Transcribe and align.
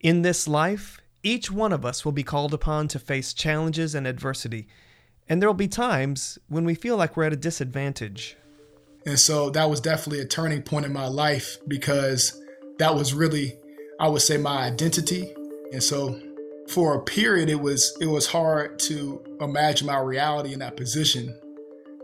In 0.00 0.22
this 0.22 0.48
life, 0.48 0.98
each 1.22 1.50
one 1.50 1.72
of 1.72 1.84
us 1.84 2.04
will 2.04 2.12
be 2.12 2.22
called 2.22 2.54
upon 2.54 2.88
to 2.88 2.98
face 2.98 3.34
challenges 3.34 3.94
and 3.94 4.06
adversity, 4.06 4.66
and 5.28 5.40
there 5.40 5.48
will 5.48 5.54
be 5.54 5.68
times 5.68 6.38
when 6.48 6.64
we 6.64 6.74
feel 6.74 6.96
like 6.96 7.16
we're 7.16 7.24
at 7.24 7.32
a 7.32 7.36
disadvantage. 7.36 8.36
And 9.04 9.18
so 9.18 9.50
that 9.50 9.68
was 9.68 9.80
definitely 9.80 10.20
a 10.20 10.26
turning 10.26 10.62
point 10.62 10.86
in 10.86 10.92
my 10.92 11.06
life 11.06 11.58
because 11.68 12.40
that 12.78 12.94
was 12.94 13.12
really, 13.12 13.58
I 13.98 14.08
would 14.08 14.22
say, 14.22 14.36
my 14.38 14.64
identity. 14.64 15.34
And 15.72 15.82
so 15.82 16.18
for 16.70 16.94
a 16.94 17.02
period 17.02 17.50
it 17.50 17.60
was 17.60 17.96
it 18.00 18.06
was 18.06 18.28
hard 18.28 18.78
to 18.78 19.20
imagine 19.40 19.88
my 19.88 19.98
reality 19.98 20.52
in 20.52 20.60
that 20.60 20.76
position 20.76 21.36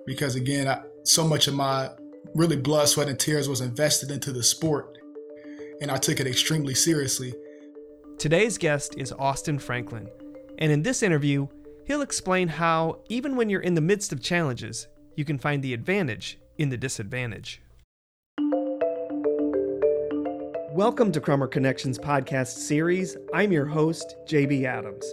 because 0.06 0.34
again 0.34 0.66
I, 0.66 0.82
so 1.04 1.24
much 1.24 1.46
of 1.46 1.54
my 1.54 1.90
really 2.34 2.56
blood 2.56 2.88
sweat 2.88 3.08
and 3.08 3.18
tears 3.18 3.48
was 3.48 3.60
invested 3.60 4.10
into 4.10 4.32
the 4.32 4.42
sport 4.42 4.98
and 5.80 5.88
i 5.88 5.96
took 5.96 6.18
it 6.18 6.26
extremely 6.26 6.74
seriously 6.74 7.32
today's 8.18 8.56
guest 8.56 8.94
is 8.96 9.12
austin 9.12 9.58
franklin 9.58 10.08
and 10.58 10.72
in 10.72 10.82
this 10.82 11.02
interview 11.02 11.46
he'll 11.86 12.00
explain 12.00 12.48
how 12.48 12.98
even 13.10 13.36
when 13.36 13.50
you're 13.50 13.60
in 13.60 13.74
the 13.74 13.80
midst 13.80 14.10
of 14.10 14.22
challenges 14.22 14.88
you 15.16 15.24
can 15.24 15.36
find 15.36 15.62
the 15.62 15.74
advantage 15.74 16.38
in 16.56 16.70
the 16.70 16.78
disadvantage 16.78 17.60
Welcome 20.72 21.10
to 21.12 21.22
Crummer 21.22 21.46
Connections 21.46 21.98
podcast 21.98 22.48
series. 22.48 23.16
I'm 23.32 23.50
your 23.50 23.64
host, 23.64 24.14
JB 24.26 24.64
Adams. 24.64 25.10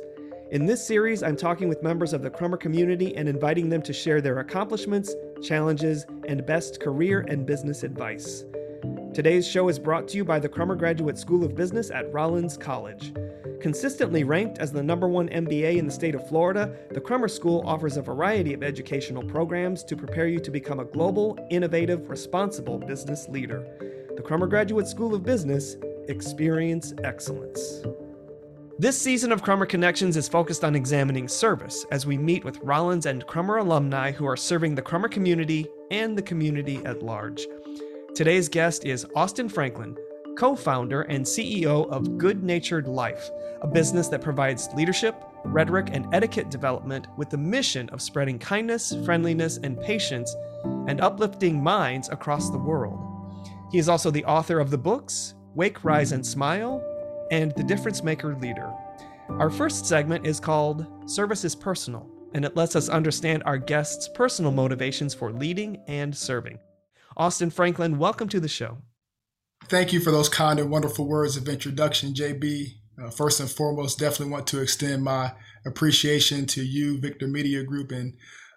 In 0.51 0.65
this 0.65 0.85
series, 0.85 1.23
I'm 1.23 1.37
talking 1.37 1.69
with 1.69 1.81
members 1.81 2.11
of 2.11 2.21
the 2.21 2.29
Crummer 2.29 2.57
community 2.57 3.15
and 3.15 3.29
inviting 3.29 3.69
them 3.69 3.81
to 3.83 3.93
share 3.93 4.19
their 4.19 4.39
accomplishments, 4.39 5.15
challenges, 5.41 6.05
and 6.27 6.45
best 6.45 6.81
career 6.81 7.25
and 7.29 7.45
business 7.45 7.83
advice. 7.83 8.43
Today's 9.13 9.47
show 9.47 9.69
is 9.69 9.77
brought 9.77 10.07
to 10.07 10.17
you 10.17 10.25
by 10.25 10.39
the 10.39 10.49
Crummer 10.49 10.75
Graduate 10.75 11.19
School 11.19 11.43
of 11.43 11.53
Business 11.53 11.91
at 11.91 12.11
Rollins 12.11 12.57
College. 12.57 13.13
Consistently 13.61 14.23
ranked 14.23 14.57
as 14.57 14.71
the 14.71 14.81
number 14.81 15.07
one 15.07 15.29
MBA 15.29 15.77
in 15.77 15.85
the 15.85 15.91
state 15.91 16.15
of 16.15 16.27
Florida, 16.27 16.75
the 16.89 16.99
Crummer 16.99 17.27
School 17.27 17.61
offers 17.63 17.95
a 17.95 18.01
variety 18.01 18.55
of 18.55 18.63
educational 18.63 19.21
programs 19.21 19.83
to 19.83 19.95
prepare 19.95 20.25
you 20.25 20.39
to 20.39 20.49
become 20.49 20.79
a 20.79 20.85
global, 20.85 21.37
innovative, 21.51 22.09
responsible 22.09 22.79
business 22.79 23.29
leader. 23.29 23.63
The 24.15 24.23
Crummer 24.23 24.47
Graduate 24.47 24.87
School 24.87 25.13
of 25.13 25.21
Business, 25.21 25.75
experience 26.07 26.95
excellence. 27.03 27.83
This 28.79 28.99
season 28.99 29.31
of 29.31 29.43
Crummer 29.43 29.67
Connections 29.67 30.17
is 30.17 30.27
focused 30.27 30.63
on 30.63 30.75
examining 30.75 31.27
service 31.27 31.85
as 31.91 32.07
we 32.07 32.17
meet 32.17 32.43
with 32.43 32.57
Rollins 32.63 33.05
and 33.05 33.27
Crummer 33.27 33.57
alumni 33.57 34.11
who 34.11 34.25
are 34.25 34.35
serving 34.35 34.73
the 34.73 34.81
Crummer 34.81 35.07
community 35.07 35.67
and 35.91 36.17
the 36.17 36.23
community 36.23 36.83
at 36.83 37.03
large. 37.03 37.45
Today's 38.15 38.47
guest 38.47 38.85
is 38.85 39.07
Austin 39.15 39.49
Franklin, 39.49 39.97
co 40.37 40.55
founder 40.55 41.01
and 41.01 41.25
CEO 41.25 41.89
of 41.89 42.19
Good 42.19 42.43
Natured 42.43 42.87
Life, 42.87 43.31
a 43.63 43.67
business 43.67 44.07
that 44.09 44.21
provides 44.21 44.69
leadership, 44.75 45.15
rhetoric, 45.43 45.89
and 45.91 46.05
etiquette 46.13 46.51
development 46.51 47.07
with 47.17 47.31
the 47.31 47.39
mission 47.39 47.89
of 47.89 48.03
spreading 48.03 48.37
kindness, 48.37 48.95
friendliness, 49.03 49.57
and 49.57 49.81
patience 49.81 50.35
and 50.87 51.01
uplifting 51.01 51.63
minds 51.63 52.07
across 52.09 52.51
the 52.51 52.57
world. 52.57 52.99
He 53.71 53.79
is 53.79 53.89
also 53.89 54.11
the 54.11 54.25
author 54.25 54.59
of 54.59 54.69
the 54.69 54.77
books 54.77 55.33
Wake, 55.55 55.83
Rise, 55.83 56.11
and 56.11 56.23
Smile 56.23 56.83
and 57.31 57.51
The 57.57 57.63
Difference 57.63 58.03
Maker 58.03 58.35
Leader. 58.35 58.71
Our 59.29 59.49
first 59.49 59.87
segment 59.87 60.27
is 60.27 60.39
called 60.39 60.85
Service 61.09 61.43
is 61.43 61.55
Personal, 61.55 62.07
and 62.35 62.45
it 62.45 62.55
lets 62.55 62.75
us 62.75 62.89
understand 62.89 63.41
our 63.47 63.57
guests' 63.57 64.07
personal 64.07 64.51
motivations 64.51 65.15
for 65.15 65.31
leading 65.31 65.81
and 65.87 66.15
serving. 66.15 66.59
Austin 67.15 67.49
Franklin, 67.49 67.97
welcome 67.97 68.27
to 68.29 68.39
the 68.39 68.47
show. 68.47 68.77
Thank 69.65 69.93
you 69.93 69.99
for 69.99 70.11
those 70.11 70.29
kind 70.29 70.59
and 70.59 70.69
wonderful 70.69 71.07
words 71.07 71.37
of 71.37 71.47
introduction, 71.47 72.13
JB. 72.13 72.75
Uh, 73.01 73.09
first 73.09 73.39
and 73.39 73.49
foremost, 73.49 73.99
definitely 73.99 74.31
want 74.31 74.47
to 74.47 74.61
extend 74.61 75.03
my 75.03 75.33
appreciation 75.65 76.45
to 76.45 76.63
you, 76.63 76.99
Victor 76.99 77.27
Media 77.27 77.63
Group, 77.63 77.91
and 77.91 78.13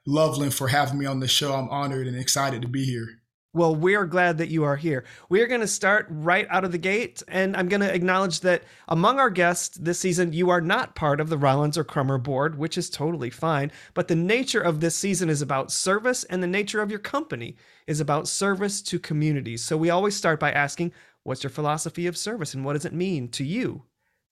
Loveland 0.07 0.55
for 0.55 0.69
having 0.69 0.99
me 0.99 1.07
on 1.07 1.21
the 1.21 1.29
show. 1.29 1.55
I'm 1.55 1.69
honored 1.69 2.07
and 2.07 2.16
excited 2.16 2.62
to 2.62 2.69
be 2.69 2.84
here. 2.84 3.21
Well, 3.56 3.75
we 3.75 3.94
are 3.94 4.05
glad 4.05 4.37
that 4.37 4.50
you 4.50 4.65
are 4.65 4.77
here. 4.77 5.05
We 5.31 5.41
are 5.41 5.47
going 5.47 5.62
to 5.62 5.67
start 5.67 6.09
right 6.11 6.47
out 6.50 6.65
of 6.65 6.72
the 6.72 6.78
gate, 6.78 7.22
and 7.27 7.56
I'm 7.56 7.71
going 7.71 7.81
to 7.81 7.94
acknowledge 7.94 8.41
that 8.41 8.65
among 8.87 9.19
our 9.19 9.31
guests 9.31 9.78
this 9.78 9.99
season, 9.99 10.34
you 10.34 10.50
are 10.50 10.61
not 10.61 10.94
part 10.94 11.22
of 11.22 11.31
the 11.31 11.39
Rollins 11.39 11.78
or 11.78 11.83
Crummer 11.83 12.19
board, 12.19 12.59
which 12.59 12.77
is 12.77 12.91
totally 12.91 13.31
fine. 13.31 13.72
But 13.95 14.09
the 14.09 14.15
nature 14.15 14.61
of 14.61 14.81
this 14.81 14.95
season 14.95 15.31
is 15.31 15.41
about 15.41 15.72
service, 15.72 16.22
and 16.25 16.43
the 16.43 16.47
nature 16.47 16.83
of 16.83 16.91
your 16.91 17.00
company 17.00 17.56
is 17.87 17.99
about 17.99 18.28
service 18.28 18.83
to 18.83 18.99
communities. 18.99 19.65
So 19.65 19.78
we 19.78 19.89
always 19.89 20.15
start 20.15 20.39
by 20.39 20.53
asking, 20.53 20.93
what's 21.22 21.43
your 21.43 21.49
philosophy 21.49 22.06
of 22.06 22.19
service, 22.19 22.53
and 22.53 22.62
what 22.62 22.75
does 22.75 22.84
it 22.84 22.93
mean 22.93 23.28
to 23.28 23.43
you 23.43 23.84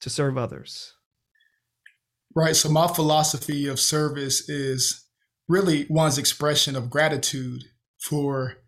to 0.02 0.10
serve 0.10 0.36
others? 0.36 0.92
Right. 2.34 2.54
So 2.54 2.68
my 2.68 2.88
philosophy 2.88 3.68
of 3.68 3.80
service 3.80 4.50
is 4.50 5.06
really 5.48 5.86
one's 5.88 6.18
expression 6.18 6.76
of 6.76 6.90
gratitude 6.90 7.62
for 8.02 8.58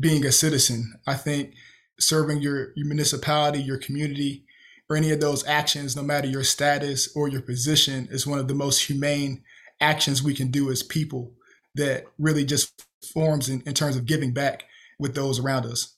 being 0.00 0.24
a 0.24 0.32
citizen. 0.32 0.94
I 1.06 1.14
think 1.14 1.54
serving 1.98 2.40
your, 2.40 2.72
your 2.74 2.86
municipality, 2.86 3.60
your 3.60 3.78
community, 3.78 4.46
or 4.88 4.96
any 4.96 5.12
of 5.12 5.20
those 5.20 5.46
actions, 5.46 5.94
no 5.94 6.02
matter 6.02 6.26
your 6.26 6.42
status 6.42 7.14
or 7.14 7.28
your 7.28 7.42
position, 7.42 8.08
is 8.10 8.26
one 8.26 8.38
of 8.38 8.48
the 8.48 8.54
most 8.54 8.86
humane 8.86 9.44
actions 9.80 10.22
we 10.22 10.34
can 10.34 10.50
do 10.50 10.70
as 10.70 10.82
people 10.82 11.32
that 11.76 12.06
really 12.18 12.44
just 12.44 12.86
forms 13.14 13.48
in, 13.48 13.62
in 13.62 13.74
terms 13.74 13.96
of 13.96 14.06
giving 14.06 14.32
back 14.32 14.64
with 14.98 15.14
those 15.14 15.38
around 15.38 15.64
us. 15.66 15.96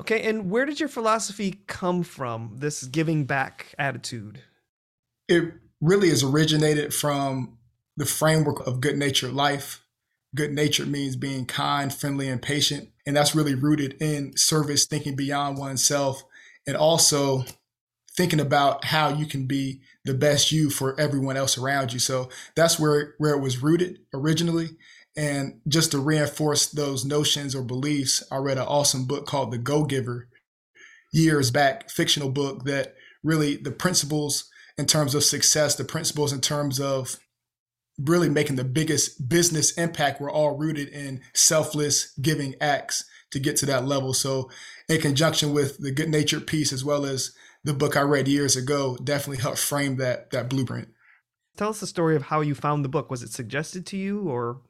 Okay, 0.00 0.22
and 0.22 0.50
where 0.50 0.64
did 0.64 0.80
your 0.80 0.88
philosophy 0.88 1.62
come 1.66 2.02
from, 2.02 2.56
this 2.58 2.84
giving 2.84 3.24
back 3.24 3.74
attitude? 3.78 4.42
It 5.28 5.52
really 5.80 6.08
is 6.08 6.22
originated 6.22 6.94
from 6.94 7.58
the 7.96 8.06
framework 8.06 8.66
of 8.66 8.80
good 8.80 8.96
natured 8.96 9.32
life 9.32 9.84
good 10.34 10.52
natured 10.52 10.88
means 10.88 11.16
being 11.16 11.46
kind, 11.46 11.92
friendly, 11.92 12.28
and 12.28 12.40
patient. 12.40 12.90
And 13.06 13.16
that's 13.16 13.34
really 13.34 13.54
rooted 13.54 13.96
in 14.00 14.36
service, 14.36 14.86
thinking 14.86 15.16
beyond 15.16 15.58
oneself, 15.58 16.22
and 16.66 16.76
also 16.76 17.44
thinking 18.16 18.40
about 18.40 18.84
how 18.86 19.08
you 19.08 19.26
can 19.26 19.46
be 19.46 19.80
the 20.04 20.14
best 20.14 20.52
you 20.52 20.70
for 20.70 20.98
everyone 21.00 21.36
else 21.36 21.56
around 21.56 21.92
you. 21.92 21.98
So 21.98 22.28
that's 22.54 22.78
where, 22.78 23.14
where 23.18 23.34
it 23.34 23.40
was 23.40 23.62
rooted 23.62 24.00
originally. 24.12 24.70
And 25.16 25.60
just 25.66 25.90
to 25.92 25.98
reinforce 25.98 26.66
those 26.66 27.04
notions 27.04 27.54
or 27.54 27.62
beliefs, 27.62 28.22
I 28.30 28.36
read 28.36 28.58
an 28.58 28.64
awesome 28.64 29.06
book 29.06 29.26
called 29.26 29.50
The 29.50 29.58
Go 29.58 29.84
Giver 29.84 30.28
years 31.12 31.50
back, 31.50 31.90
fictional 31.90 32.30
book 32.30 32.64
that 32.64 32.94
really 33.22 33.56
the 33.56 33.72
principles 33.72 34.48
in 34.78 34.86
terms 34.86 35.14
of 35.14 35.24
success, 35.24 35.74
the 35.74 35.84
principles 35.84 36.32
in 36.32 36.40
terms 36.40 36.80
of 36.80 37.18
really 38.04 38.28
making 38.28 38.56
the 38.56 38.64
biggest 38.64 39.28
business 39.28 39.72
impact 39.72 40.20
were 40.20 40.30
all 40.30 40.56
rooted 40.56 40.88
in 40.88 41.20
selfless 41.34 42.12
giving 42.20 42.54
acts 42.60 43.04
to 43.30 43.38
get 43.38 43.56
to 43.56 43.66
that 43.66 43.86
level. 43.86 44.14
So, 44.14 44.50
in 44.88 45.00
conjunction 45.00 45.52
with 45.52 45.78
the 45.78 45.90
good 45.90 46.08
natured 46.08 46.46
piece, 46.46 46.72
as 46.72 46.84
well 46.84 47.04
as 47.04 47.32
the 47.64 47.74
book 47.74 47.96
I 47.96 48.02
read 48.02 48.28
years 48.28 48.56
ago, 48.56 48.96
definitely 49.02 49.42
helped 49.42 49.58
frame 49.58 49.96
that 49.96 50.30
that 50.30 50.48
blueprint. 50.48 50.88
Tell 51.56 51.70
us 51.70 51.80
the 51.80 51.86
story 51.86 52.16
of 52.16 52.22
how 52.24 52.40
you 52.40 52.54
found 52.54 52.84
the 52.84 52.88
book. 52.88 53.10
Was 53.10 53.22
it 53.22 53.30
suggested 53.30 53.86
to 53.86 53.96
you, 53.96 54.28
or 54.28 54.62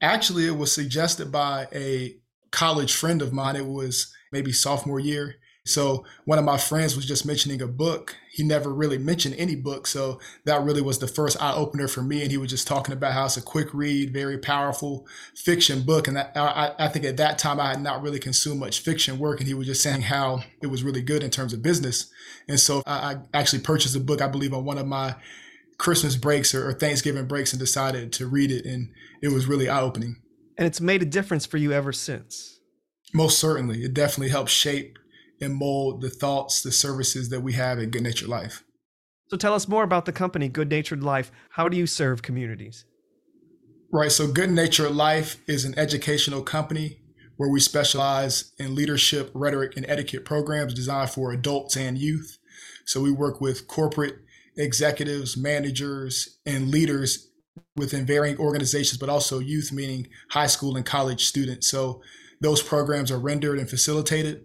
actually, 0.00 0.46
it 0.46 0.56
was 0.56 0.72
suggested 0.72 1.30
by 1.30 1.68
a 1.72 2.16
college 2.50 2.94
friend 2.94 3.22
of 3.22 3.32
mine. 3.32 3.56
It 3.56 3.66
was 3.66 4.12
maybe 4.32 4.52
sophomore 4.52 5.00
year. 5.00 5.36
So 5.70 6.04
one 6.24 6.38
of 6.38 6.44
my 6.44 6.58
friends 6.58 6.96
was 6.96 7.06
just 7.06 7.24
mentioning 7.24 7.62
a 7.62 7.68
book. 7.68 8.16
He 8.32 8.42
never 8.42 8.72
really 8.72 8.98
mentioned 8.98 9.36
any 9.38 9.54
book. 9.54 9.86
So 9.86 10.20
that 10.44 10.62
really 10.62 10.82
was 10.82 10.98
the 10.98 11.06
first 11.06 11.40
eye 11.40 11.54
opener 11.54 11.86
for 11.86 12.02
me. 12.02 12.22
And 12.22 12.30
he 12.30 12.36
was 12.36 12.50
just 12.50 12.66
talking 12.66 12.92
about 12.92 13.12
how 13.12 13.26
it's 13.26 13.36
a 13.36 13.42
quick 13.42 13.72
read, 13.72 14.12
very 14.12 14.36
powerful 14.36 15.06
fiction 15.34 15.82
book. 15.82 16.08
And 16.08 16.16
that, 16.16 16.32
I, 16.36 16.74
I 16.78 16.88
think 16.88 17.04
at 17.04 17.16
that 17.18 17.38
time 17.38 17.60
I 17.60 17.68
had 17.70 17.82
not 17.82 18.02
really 18.02 18.18
consumed 18.18 18.60
much 18.60 18.80
fiction 18.80 19.18
work. 19.18 19.38
And 19.38 19.46
he 19.46 19.54
was 19.54 19.68
just 19.68 19.82
saying 19.82 20.02
how 20.02 20.42
it 20.60 20.66
was 20.66 20.82
really 20.82 21.02
good 21.02 21.22
in 21.22 21.30
terms 21.30 21.52
of 21.52 21.62
business. 21.62 22.10
And 22.48 22.58
so 22.58 22.82
I, 22.84 23.14
I 23.14 23.16
actually 23.32 23.62
purchased 23.62 23.94
the 23.94 24.00
book, 24.00 24.20
I 24.20 24.28
believe, 24.28 24.52
on 24.52 24.64
one 24.64 24.78
of 24.78 24.86
my 24.86 25.14
Christmas 25.78 26.16
breaks 26.16 26.54
or, 26.54 26.68
or 26.68 26.72
Thanksgiving 26.72 27.26
breaks 27.26 27.52
and 27.52 27.60
decided 27.60 28.12
to 28.14 28.26
read 28.26 28.50
it. 28.50 28.64
And 28.64 28.90
it 29.22 29.28
was 29.28 29.46
really 29.46 29.68
eye 29.68 29.80
opening. 29.80 30.16
And 30.58 30.66
it's 30.66 30.80
made 30.80 31.02
a 31.02 31.06
difference 31.06 31.46
for 31.46 31.56
you 31.58 31.72
ever 31.72 31.92
since. 31.92 32.58
Most 33.12 33.38
certainly. 33.38 33.84
It 33.84 33.94
definitely 33.94 34.28
helped 34.28 34.50
shape 34.50 34.98
and 35.40 35.54
mold 35.54 36.00
the 36.00 36.10
thoughts, 36.10 36.62
the 36.62 36.72
services 36.72 37.28
that 37.30 37.40
we 37.40 37.54
have 37.54 37.78
at 37.78 37.90
Good 37.90 38.02
Natured 38.02 38.28
Life. 38.28 38.64
So 39.28 39.36
tell 39.36 39.54
us 39.54 39.68
more 39.68 39.84
about 39.84 40.06
the 40.06 40.12
company, 40.12 40.48
Good 40.48 40.70
Natured 40.70 41.02
Life. 41.02 41.30
How 41.50 41.68
do 41.68 41.76
you 41.76 41.86
serve 41.86 42.22
communities? 42.22 42.84
Right. 43.92 44.12
So 44.12 44.30
Good 44.30 44.50
Natured 44.50 44.92
Life 44.92 45.40
is 45.46 45.64
an 45.64 45.78
educational 45.78 46.42
company 46.42 46.98
where 47.36 47.50
we 47.50 47.60
specialize 47.60 48.52
in 48.58 48.74
leadership, 48.74 49.30
rhetoric, 49.34 49.76
and 49.76 49.86
etiquette 49.88 50.24
programs 50.24 50.74
designed 50.74 51.10
for 51.10 51.32
adults 51.32 51.76
and 51.76 51.96
youth. 51.96 52.38
So 52.84 53.00
we 53.00 53.10
work 53.10 53.40
with 53.40 53.66
corporate 53.66 54.16
executives, 54.56 55.36
managers, 55.36 56.38
and 56.44 56.70
leaders 56.70 57.30
within 57.76 58.04
varying 58.04 58.36
organizations, 58.36 58.98
but 58.98 59.08
also 59.08 59.38
youth, 59.38 59.72
meaning 59.72 60.08
high 60.30 60.48
school 60.48 60.76
and 60.76 60.84
college 60.84 61.24
students. 61.24 61.70
So 61.70 62.02
those 62.40 62.62
programs 62.62 63.10
are 63.10 63.18
rendered 63.18 63.58
and 63.58 63.70
facilitated 63.70 64.44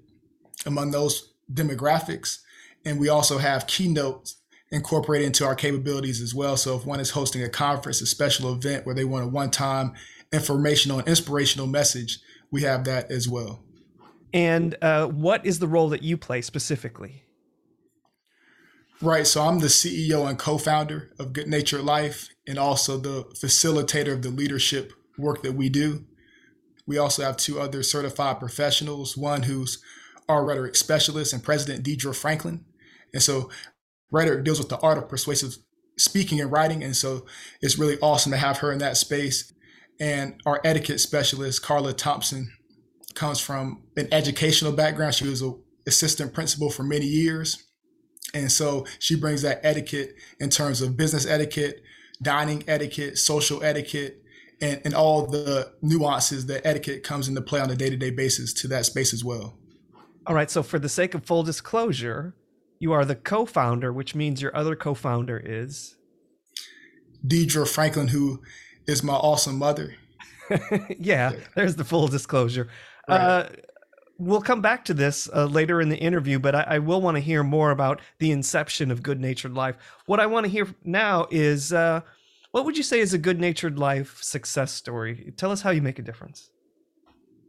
among 0.65 0.91
those 0.91 1.33
demographics. 1.51 2.39
And 2.83 2.99
we 2.99 3.09
also 3.09 3.37
have 3.37 3.67
keynotes 3.67 4.37
incorporated 4.71 5.27
into 5.27 5.45
our 5.45 5.55
capabilities 5.55 6.21
as 6.21 6.33
well. 6.33 6.57
So 6.57 6.75
if 6.75 6.85
one 6.85 6.99
is 6.99 7.11
hosting 7.11 7.43
a 7.43 7.49
conference, 7.49 8.01
a 8.01 8.05
special 8.05 8.51
event 8.53 8.85
where 8.85 8.95
they 8.95 9.05
want 9.05 9.25
a 9.25 9.27
one 9.27 9.51
time 9.51 9.93
informational 10.31 10.99
and 10.99 11.07
inspirational 11.07 11.67
message, 11.67 12.19
we 12.51 12.63
have 12.63 12.83
that 12.85 13.11
as 13.11 13.27
well. 13.27 13.63
And 14.33 14.75
uh, 14.81 15.07
what 15.07 15.45
is 15.45 15.59
the 15.59 15.67
role 15.67 15.89
that 15.89 16.03
you 16.03 16.17
play 16.17 16.41
specifically? 16.41 17.23
Right. 19.01 19.27
So 19.27 19.41
I'm 19.41 19.59
the 19.59 19.67
CEO 19.67 20.27
and 20.27 20.37
co 20.37 20.57
founder 20.57 21.11
of 21.19 21.33
Good 21.33 21.47
Natured 21.47 21.83
Life 21.83 22.29
and 22.47 22.57
also 22.57 22.97
the 22.97 23.23
facilitator 23.35 24.13
of 24.13 24.21
the 24.21 24.29
leadership 24.29 24.93
work 25.17 25.43
that 25.43 25.53
we 25.53 25.69
do. 25.69 26.05
We 26.87 26.97
also 26.97 27.23
have 27.23 27.37
two 27.37 27.59
other 27.59 27.83
certified 27.83 28.39
professionals, 28.39 29.17
one 29.17 29.43
who's 29.43 29.81
our 30.27 30.45
rhetoric 30.45 30.75
specialist 30.75 31.33
and 31.33 31.43
president, 31.43 31.85
Deidre 31.85 32.15
Franklin. 32.15 32.65
And 33.13 33.21
so 33.21 33.49
rhetoric 34.11 34.43
deals 34.43 34.59
with 34.59 34.69
the 34.69 34.79
art 34.79 34.97
of 34.97 35.09
persuasive 35.09 35.57
speaking 35.97 36.41
and 36.41 36.51
writing. 36.51 36.83
And 36.83 36.95
so 36.95 37.25
it's 37.61 37.77
really 37.77 37.97
awesome 37.99 38.31
to 38.31 38.37
have 38.37 38.59
her 38.59 38.71
in 38.71 38.79
that 38.79 38.97
space. 38.97 39.53
And 39.99 40.41
our 40.45 40.59
etiquette 40.63 40.99
specialist, 40.99 41.63
Carla 41.63 41.93
Thompson, 41.93 42.51
comes 43.13 43.39
from 43.39 43.83
an 43.95 44.07
educational 44.11 44.73
background. 44.73 45.15
She 45.15 45.27
was 45.27 45.41
an 45.41 45.61
assistant 45.87 46.33
principal 46.33 46.69
for 46.69 46.83
many 46.83 47.05
years. 47.05 47.63
And 48.33 48.51
so 48.51 48.85
she 48.99 49.15
brings 49.15 49.41
that 49.43 49.61
etiquette 49.63 50.15
in 50.39 50.49
terms 50.49 50.81
of 50.81 50.97
business 50.97 51.25
etiquette, 51.25 51.81
dining 52.21 52.63
etiquette, 52.67 53.17
social 53.17 53.63
etiquette, 53.63 54.21
and, 54.61 54.81
and 54.83 54.93
all 54.93 55.27
the 55.27 55.73
nuances 55.81 56.45
that 56.47 56.65
etiquette 56.65 57.03
comes 57.03 57.27
into 57.27 57.41
play 57.41 57.59
on 57.59 57.69
a 57.69 57.75
day 57.75 57.89
to 57.89 57.97
day 57.97 58.09
basis 58.09 58.53
to 58.53 58.67
that 58.69 58.85
space 58.85 59.13
as 59.13 59.23
well. 59.23 59.57
All 60.27 60.35
right. 60.35 60.49
So, 60.49 60.63
for 60.63 60.79
the 60.79 60.89
sake 60.89 61.13
of 61.13 61.23
full 61.23 61.43
disclosure, 61.43 62.35
you 62.79 62.91
are 62.91 63.05
the 63.05 63.15
co 63.15 63.45
founder, 63.45 63.91
which 63.93 64.15
means 64.15 64.41
your 64.41 64.55
other 64.55 64.75
co 64.75 64.93
founder 64.93 65.41
is 65.43 65.95
Deidre 67.25 67.67
Franklin, 67.67 68.09
who 68.09 68.41
is 68.87 69.03
my 69.03 69.13
awesome 69.13 69.57
mother. 69.57 69.95
yeah, 70.99 71.33
there's 71.55 71.75
the 71.75 71.83
full 71.83 72.07
disclosure. 72.07 72.67
Right. 73.07 73.19
Uh, 73.19 73.49
we'll 74.17 74.41
come 74.41 74.61
back 74.61 74.85
to 74.85 74.93
this 74.93 75.29
uh, 75.33 75.45
later 75.45 75.81
in 75.81 75.89
the 75.89 75.97
interview, 75.97 76.39
but 76.39 76.55
I, 76.55 76.61
I 76.61 76.79
will 76.79 77.01
want 77.01 77.15
to 77.15 77.21
hear 77.21 77.43
more 77.43 77.71
about 77.71 78.01
the 78.19 78.31
inception 78.31 78.91
of 78.91 79.03
Good 79.03 79.19
Natured 79.19 79.53
Life. 79.53 79.77
What 80.05 80.19
I 80.19 80.25
want 80.25 80.45
to 80.45 80.51
hear 80.51 80.67
now 80.83 81.27
is 81.31 81.73
uh, 81.73 82.01
what 82.51 82.65
would 82.65 82.77
you 82.77 82.83
say 82.83 82.99
is 82.99 83.13
a 83.13 83.17
Good 83.17 83.39
Natured 83.39 83.79
Life 83.79 84.21
success 84.21 84.71
story? 84.71 85.33
Tell 85.37 85.51
us 85.51 85.61
how 85.61 85.71
you 85.71 85.81
make 85.81 85.99
a 85.99 86.03
difference. 86.03 86.51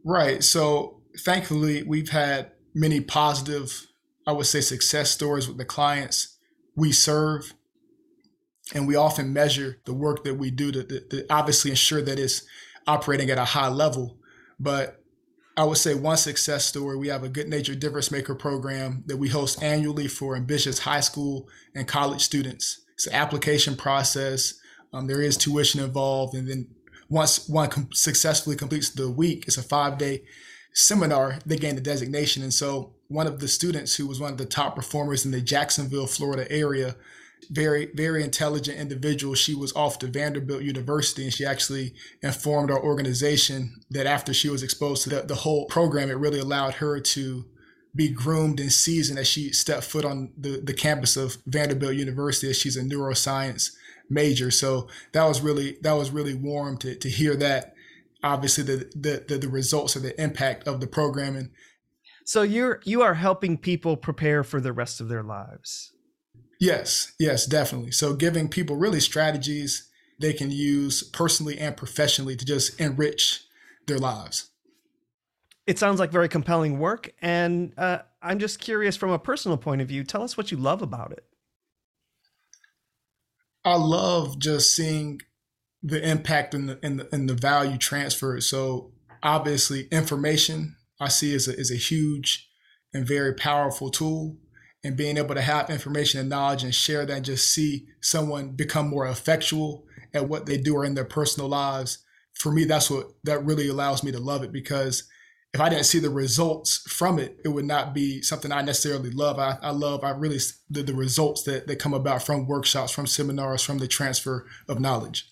Right. 0.03 0.43
So, 0.43 1.01
thankfully, 1.19 1.83
we've 1.83 2.09
had 2.09 2.51
many 2.77 3.01
positive, 3.01 3.87
I 4.25 4.31
would 4.31 4.45
say, 4.45 4.61
success 4.61 5.09
stories 5.11 5.47
with 5.47 5.57
the 5.57 5.65
clients 5.65 6.37
we 6.75 6.91
serve. 6.91 7.53
And 8.73 8.87
we 8.87 8.95
often 8.95 9.33
measure 9.33 9.77
the 9.85 9.93
work 9.93 10.23
that 10.25 10.35
we 10.35 10.51
do 10.51 10.71
to, 10.71 10.83
to, 10.83 10.99
to 10.99 11.25
obviously 11.29 11.71
ensure 11.71 12.01
that 12.01 12.19
it's 12.19 12.45
operating 12.85 13.29
at 13.29 13.37
a 13.37 13.45
high 13.45 13.69
level. 13.69 14.17
But 14.59 15.01
I 15.55 15.63
would 15.63 15.77
say 15.77 15.95
one 15.95 16.17
success 16.17 16.65
story. 16.65 16.97
We 16.97 17.07
have 17.07 17.23
a 17.23 17.29
Good 17.29 17.47
Natured 17.47 17.79
Difference 17.79 18.11
Maker 18.11 18.35
program 18.35 19.03
that 19.07 19.17
we 19.17 19.29
host 19.29 19.63
annually 19.63 20.07
for 20.07 20.35
ambitious 20.35 20.79
high 20.79 20.99
school 20.99 21.47
and 21.73 21.87
college 21.87 22.21
students. 22.21 22.81
It's 22.93 23.07
an 23.07 23.13
application 23.13 23.75
process. 23.75 24.53
Um, 24.93 25.07
there 25.07 25.21
is 25.21 25.35
tuition 25.35 25.81
involved, 25.81 26.35
and 26.35 26.47
then 26.47 26.67
once 27.09 27.47
one 27.49 27.69
com- 27.69 27.89
successfully 27.91 28.55
completes 28.55 28.89
the 28.89 29.09
week, 29.09 29.45
it's 29.47 29.57
a 29.57 29.63
five 29.63 29.97
day 29.97 30.23
seminar. 30.77 31.39
They 31.45 31.57
gained 31.57 31.77
the 31.77 31.81
designation, 31.81 32.43
and 32.43 32.53
so 32.53 32.93
one 33.07 33.27
of 33.27 33.39
the 33.39 33.47
students 33.47 33.95
who 33.95 34.07
was 34.07 34.19
one 34.19 34.31
of 34.31 34.37
the 34.37 34.45
top 34.45 34.75
performers 34.75 35.25
in 35.25 35.31
the 35.31 35.41
Jacksonville, 35.41 36.07
Florida 36.07 36.49
area 36.51 36.95
very 37.51 37.89
very 37.93 38.23
intelligent 38.23 38.77
individual. 38.77 39.35
She 39.35 39.55
was 39.55 39.73
off 39.75 39.99
to 39.99 40.07
vanderbilt 40.07 40.63
university 40.63 41.23
and 41.23 41.33
she 41.33 41.45
actually 41.45 41.93
informed 42.21 42.71
our 42.71 42.81
organization 42.81 43.81
that 43.91 44.05
after 44.05 44.33
she 44.33 44.49
was 44.49 44.63
exposed 44.63 45.03
to 45.03 45.09
the, 45.09 45.21
the 45.21 45.35
whole 45.35 45.65
program 45.65 46.09
it 46.09 46.17
really 46.17 46.39
allowed 46.39 46.75
her 46.75 46.99
to 46.99 47.45
be 47.95 48.09
groomed 48.09 48.59
and 48.59 48.71
seasoned 48.71 49.19
as 49.19 49.27
she 49.27 49.51
stepped 49.51 49.83
foot 49.83 50.05
on 50.05 50.31
the, 50.37 50.61
the 50.61 50.73
campus 50.73 51.15
of 51.15 51.37
vanderbilt 51.45 51.95
university 51.95 52.49
as 52.49 52.57
she's 52.57 52.77
a 52.77 52.81
neuroscience 52.81 53.71
major. 54.09 54.51
So 54.51 54.87
that 55.13 55.23
was 55.23 55.41
really 55.41 55.77
that 55.81 55.93
was 55.93 56.11
really 56.11 56.33
warm 56.33 56.77
to, 56.77 56.95
to 56.95 57.09
hear 57.09 57.35
that 57.37 57.73
obviously 58.23 58.63
the, 58.63 58.89
the 58.95 59.25
the 59.27 59.37
the 59.37 59.49
results 59.49 59.95
of 59.95 60.01
the 60.01 60.19
impact 60.21 60.67
of 60.67 60.79
the 60.79 60.87
programming. 60.87 61.51
so 62.25 62.41
you're 62.41 62.81
you 62.83 63.01
are 63.01 63.15
helping 63.15 63.57
people 63.57 63.97
prepare 63.97 64.43
for 64.43 64.59
the 64.59 64.73
rest 64.73 65.01
of 65.01 65.07
their 65.07 65.23
lives 65.23 65.93
Yes, 66.59 67.13
yes, 67.19 67.45
definitely. 67.45 67.91
So 67.91 68.15
giving 68.15 68.49
people 68.49 68.75
really 68.75 68.99
strategies 68.99 69.89
they 70.19 70.33
can 70.33 70.49
use 70.49 71.03
personally 71.03 71.59
and 71.59 71.77
professionally 71.77 72.35
to 72.35 72.43
just 72.43 72.79
enrich 72.79 73.43
their 73.85 73.99
lives. 73.99 74.49
It 75.67 75.77
sounds 75.77 75.99
like 75.99 76.11
very 76.11 76.27
compelling 76.27 76.79
work. 76.79 77.13
And 77.21 77.73
uh, 77.77 77.99
I'm 78.21 78.39
just 78.39 78.59
curious 78.59 78.97
from 78.97 79.11
a 79.11 79.19
personal 79.19 79.57
point 79.57 79.81
of 79.81 79.87
view, 79.87 80.03
tell 80.03 80.23
us 80.23 80.35
what 80.35 80.51
you 80.51 80.57
love 80.57 80.81
about 80.81 81.11
it. 81.11 81.25
I 83.63 83.75
love 83.75 84.39
just 84.39 84.73
seeing 84.75 85.21
the 85.83 86.07
impact 86.07 86.53
and 86.53 86.69
the, 86.69 86.79
and 86.83 86.99
the, 86.99 87.09
and 87.13 87.29
the 87.29 87.33
value 87.33 87.77
transferred. 87.77 88.43
So 88.43 88.91
obviously 89.23 89.87
information 89.91 90.75
I 90.99 91.09
see 91.09 91.33
is 91.33 91.47
a, 91.47 91.57
is 91.57 91.71
a 91.71 91.75
huge 91.75 92.49
and 92.93 93.07
very 93.07 93.33
powerful 93.33 93.89
tool. 93.89 94.37
And 94.83 94.95
being 94.95 95.17
able 95.17 95.35
to 95.35 95.41
have 95.41 95.69
information 95.69 96.19
and 96.19 96.29
knowledge 96.29 96.63
and 96.63 96.73
share 96.73 97.05
that 97.05 97.13
and 97.13 97.25
just 97.25 97.51
see 97.51 97.87
someone 98.01 98.51
become 98.51 98.87
more 98.87 99.07
effectual 99.07 99.85
at 100.13 100.29
what 100.29 100.45
they 100.45 100.57
do 100.57 100.75
or 100.75 100.85
in 100.85 100.93
their 100.93 101.03
personal 101.03 101.49
lives 101.49 102.03
for 102.37 102.51
me 102.51 102.65
that's 102.65 102.89
what 102.89 103.07
that 103.23 103.43
really 103.43 103.67
allows 103.67 104.03
me 104.03 104.11
to 104.11 104.19
love 104.19 104.43
it. 104.43 104.51
Because 104.51 105.03
if 105.53 105.61
i 105.61 105.69
didn't 105.69 105.85
see 105.85 105.99
the 105.99 106.09
results 106.09 106.83
from 106.89 107.17
it 107.17 107.37
it 107.43 107.47
would 107.47 107.65
not 107.65 107.93
be 107.93 108.21
something 108.21 108.51
i 108.51 108.61
necessarily 108.61 109.09
love. 109.09 109.39
I, 109.39 109.57
I 109.61 109.71
love 109.71 110.03
i 110.03 110.09
really 110.11 110.39
the, 110.69 110.83
the 110.83 110.93
results 110.93 111.43
that, 111.43 111.67
that 111.67 111.79
come 111.79 111.93
about 111.93 112.21
from 112.21 112.47
workshops 112.47 112.91
from 112.91 113.07
seminars 113.07 113.63
from 113.63 113.77
the 113.77 113.87
transfer 113.87 114.45
of 114.67 114.79
knowledge 114.79 115.29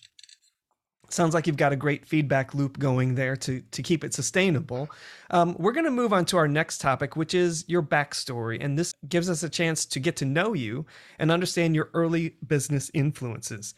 Sounds 1.10 1.34
like 1.34 1.48
you've 1.48 1.58
got 1.58 1.72
a 1.72 1.76
great 1.76 2.06
feedback 2.06 2.54
loop 2.54 2.80
going 2.80 3.16
there 3.16 3.36
to, 3.38 3.62
to 3.62 3.84
keep 3.84 4.04
it 4.04 4.14
sustainable. 4.14 4.90
Um, 5.30 5.56
we're 5.60 5.72
going 5.72 5.86
to 5.86 5.92
move 5.92 6.14
on 6.14 6.26
to 6.26 6.38
our 6.38 6.48
next 6.48 6.80
topic, 6.80 7.16
which 7.16 7.34
is 7.34 7.64
your 7.68 7.84
backstory. 7.84 8.58
And 8.60 8.78
this 8.78 8.94
gives 9.08 9.30
us 9.30 9.44
a 9.44 9.50
chance 9.50 9.86
to 9.88 10.00
get 10.00 10.16
to 10.18 10.26
know 10.26 10.54
you 10.54 10.86
and 11.20 11.32
understand 11.32 11.76
your 11.76 11.90
early 11.94 12.36
business 12.46 12.90
influences. 12.94 13.76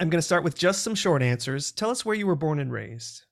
I'm 0.00 0.10
going 0.10 0.18
to 0.18 0.26
start 0.26 0.44
with 0.44 0.58
just 0.58 0.82
some 0.82 0.94
short 0.94 1.22
answers. 1.22 1.72
Tell 1.72 1.90
us 1.90 2.04
where 2.04 2.16
you 2.16 2.26
were 2.26 2.36
born 2.36 2.58
and 2.58 2.72
raised. 2.72 3.22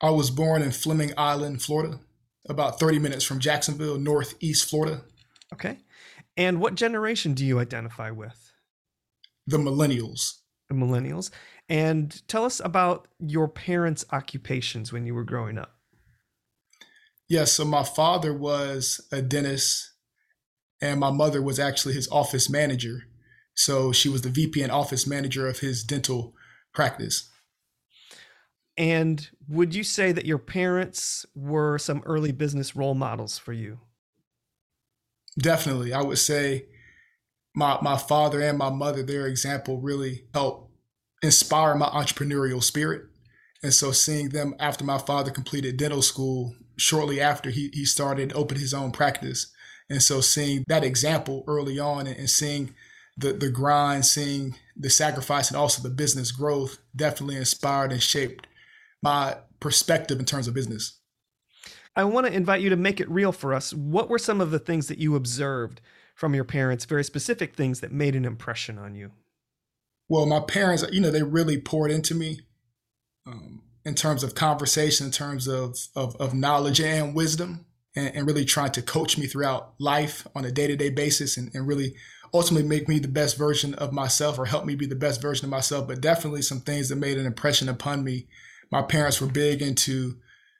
I 0.00 0.10
was 0.10 0.30
born 0.30 0.62
in 0.62 0.72
Fleming 0.72 1.12
Island, 1.16 1.62
Florida, 1.62 2.00
about 2.48 2.78
30 2.80 2.98
minutes 2.98 3.24
from 3.24 3.38
Jacksonville, 3.38 3.98
northeast 3.98 4.68
Florida. 4.68 5.02
Okay. 5.52 5.78
And 6.36 6.60
what 6.60 6.74
generation 6.74 7.32
do 7.32 7.46
you 7.46 7.58
identify 7.58 8.10
with? 8.10 8.52
The 9.46 9.58
millennials. 9.58 10.34
The 10.68 10.74
millennials. 10.74 11.30
And 11.68 12.26
tell 12.28 12.44
us 12.44 12.60
about 12.64 13.08
your 13.18 13.48
parents' 13.48 14.04
occupations 14.12 14.92
when 14.92 15.04
you 15.04 15.14
were 15.14 15.24
growing 15.24 15.58
up. 15.58 15.76
Yes, 17.28 17.52
so 17.52 17.64
my 17.64 17.82
father 17.82 18.32
was 18.32 19.00
a 19.10 19.20
dentist, 19.20 19.92
and 20.80 21.00
my 21.00 21.10
mother 21.10 21.42
was 21.42 21.58
actually 21.58 21.94
his 21.94 22.08
office 22.12 22.48
manager. 22.48 23.02
So 23.54 23.90
she 23.90 24.08
was 24.08 24.22
the 24.22 24.28
VP 24.28 24.62
and 24.62 24.70
office 24.70 25.06
manager 25.06 25.48
of 25.48 25.58
his 25.58 25.82
dental 25.82 26.34
practice. 26.72 27.28
And 28.76 29.28
would 29.48 29.74
you 29.74 29.82
say 29.82 30.12
that 30.12 30.26
your 30.26 30.38
parents 30.38 31.24
were 31.34 31.78
some 31.78 32.02
early 32.04 32.30
business 32.30 32.76
role 32.76 32.94
models 32.94 33.38
for 33.38 33.54
you? 33.54 33.80
Definitely. 35.38 35.92
I 35.92 36.02
would 36.02 36.18
say 36.18 36.66
my 37.54 37.78
my 37.80 37.96
father 37.96 38.40
and 38.40 38.58
my 38.58 38.70
mother, 38.70 39.02
their 39.02 39.26
example 39.26 39.80
really 39.80 40.26
helped 40.34 40.65
inspire 41.22 41.74
my 41.74 41.86
entrepreneurial 41.86 42.62
spirit. 42.62 43.06
And 43.62 43.72
so 43.72 43.92
seeing 43.92 44.30
them 44.30 44.54
after 44.60 44.84
my 44.84 44.98
father 44.98 45.30
completed 45.30 45.76
dental 45.76 46.02
school, 46.02 46.54
shortly 46.76 47.20
after 47.20 47.50
he, 47.50 47.70
he 47.72 47.84
started 47.84 48.32
open 48.34 48.58
his 48.58 48.74
own 48.74 48.92
practice. 48.92 49.52
And 49.88 50.02
so 50.02 50.20
seeing 50.20 50.64
that 50.68 50.84
example 50.84 51.44
early 51.46 51.78
on 51.78 52.06
and, 52.06 52.16
and 52.16 52.30
seeing 52.30 52.74
the, 53.16 53.32
the 53.32 53.50
grind, 53.50 54.04
seeing 54.04 54.56
the 54.76 54.90
sacrifice 54.90 55.48
and 55.48 55.56
also 55.56 55.82
the 55.82 55.94
business 55.94 56.32
growth 56.32 56.78
definitely 56.94 57.36
inspired 57.36 57.92
and 57.92 58.02
shaped 58.02 58.46
my 59.02 59.36
perspective 59.58 60.18
in 60.18 60.26
terms 60.26 60.48
of 60.48 60.54
business. 60.54 61.00
I 61.94 62.04
want 62.04 62.26
to 62.26 62.32
invite 62.32 62.60
you 62.60 62.68
to 62.68 62.76
make 62.76 63.00
it 63.00 63.10
real 63.10 63.32
for 63.32 63.54
us. 63.54 63.72
What 63.72 64.10
were 64.10 64.18
some 64.18 64.42
of 64.42 64.50
the 64.50 64.58
things 64.58 64.88
that 64.88 64.98
you 64.98 65.16
observed 65.16 65.80
from 66.14 66.34
your 66.34 66.44
parents, 66.44 66.84
very 66.84 67.04
specific 67.04 67.54
things 67.54 67.80
that 67.80 67.90
made 67.90 68.14
an 68.14 68.26
impression 68.26 68.78
on 68.78 68.94
you? 68.94 69.12
Well, 70.08 70.26
my 70.26 70.40
parents, 70.40 70.84
you 70.92 71.00
know, 71.00 71.10
they 71.10 71.22
really 71.22 71.60
poured 71.60 71.90
into 71.90 72.14
me 72.14 72.40
um, 73.26 73.62
in 73.84 73.94
terms 73.94 74.22
of 74.22 74.34
conversation, 74.34 75.06
in 75.06 75.12
terms 75.12 75.48
of, 75.48 75.76
of, 75.94 76.16
of 76.16 76.34
knowledge 76.34 76.80
and 76.80 77.14
wisdom. 77.14 77.66
and, 77.96 78.14
and 78.14 78.26
really 78.26 78.44
trying 78.44 78.72
to 78.72 78.82
coach 78.82 79.18
me 79.18 79.26
throughout 79.26 79.74
life 79.80 80.26
on 80.34 80.44
a 80.44 80.52
day 80.52 80.66
to 80.66 80.76
day 80.76 80.90
basis 80.90 81.36
and, 81.36 81.52
and 81.54 81.66
really 81.66 81.94
ultimately 82.32 82.68
make 82.68 82.88
me 82.88 82.98
the 82.98 83.08
best 83.08 83.38
version 83.38 83.74
of 83.74 83.92
myself 83.92 84.38
or 84.38 84.44
help 84.44 84.64
me 84.64 84.74
be 84.74 84.86
the 84.86 84.94
best 84.94 85.22
version 85.22 85.46
of 85.46 85.50
myself. 85.50 85.88
But 85.88 86.00
definitely 86.00 86.42
some 86.42 86.60
things 86.60 86.88
that 86.88 86.96
made 86.96 87.18
an 87.18 87.26
impression 87.26 87.68
upon 87.68 88.04
me. 88.04 88.28
My 88.70 88.82
parents 88.82 89.20
were 89.20 89.28
big 89.28 89.62
into 89.62 90.16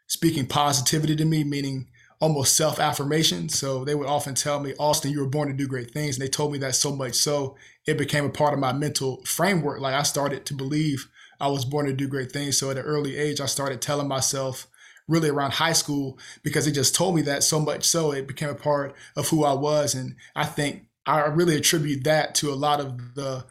speaking 0.06 0.46
positivity 0.46 1.16
to 1.16 1.24
me, 1.24 1.44
meaning 1.44 1.88
almost 2.20 2.56
self 2.56 2.78
affirmation. 2.80 3.48
So 3.48 3.84
they 3.84 3.94
would 3.94 4.08
often 4.08 4.34
tell 4.34 4.60
me, 4.60 4.74
Austin, 4.78 5.12
you 5.12 5.20
were 5.20 5.28
born 5.28 5.48
to 5.48 5.54
do 5.54 5.66
great 5.66 5.90
things. 5.90 6.16
And 6.16 6.24
they 6.24 6.30
told 6.30 6.52
me 6.52 6.58
that 6.58 6.74
so 6.74 6.94
much 6.94 7.14
so 7.14 7.56
it 7.86 7.98
became 7.98 8.24
a 8.24 8.30
part 8.30 8.54
of 8.54 8.60
my 8.60 8.72
mental 8.72 9.22
framework. 9.24 9.80
Like 9.80 9.94
I 9.94 10.02
started 10.02 10.46
to 10.46 10.54
believe 10.54 11.08
I 11.40 11.48
was 11.48 11.64
born 11.64 11.86
to 11.86 11.92
do 11.92 12.08
great 12.08 12.32
things. 12.32 12.56
So 12.56 12.70
at 12.70 12.78
an 12.78 12.84
early 12.84 13.16
age, 13.16 13.40
I 13.40 13.46
started 13.46 13.80
telling 13.80 14.08
myself, 14.08 14.66
really 15.08 15.28
around 15.28 15.52
high 15.52 15.72
school, 15.72 16.18
because 16.42 16.64
they 16.64 16.72
just 16.72 16.94
told 16.94 17.14
me 17.14 17.22
that 17.22 17.44
so 17.44 17.60
much 17.60 17.84
so 17.84 18.10
it 18.12 18.26
became 18.26 18.48
a 18.48 18.54
part 18.56 18.94
of 19.14 19.28
who 19.28 19.44
I 19.44 19.52
was. 19.52 19.94
And 19.94 20.16
I 20.34 20.44
think 20.44 20.88
I 21.06 21.20
really 21.26 21.56
attribute 21.56 22.02
that 22.04 22.34
to 22.36 22.50
a 22.50 22.56
lot 22.56 22.80
of 22.80 23.14
the 23.14 23.44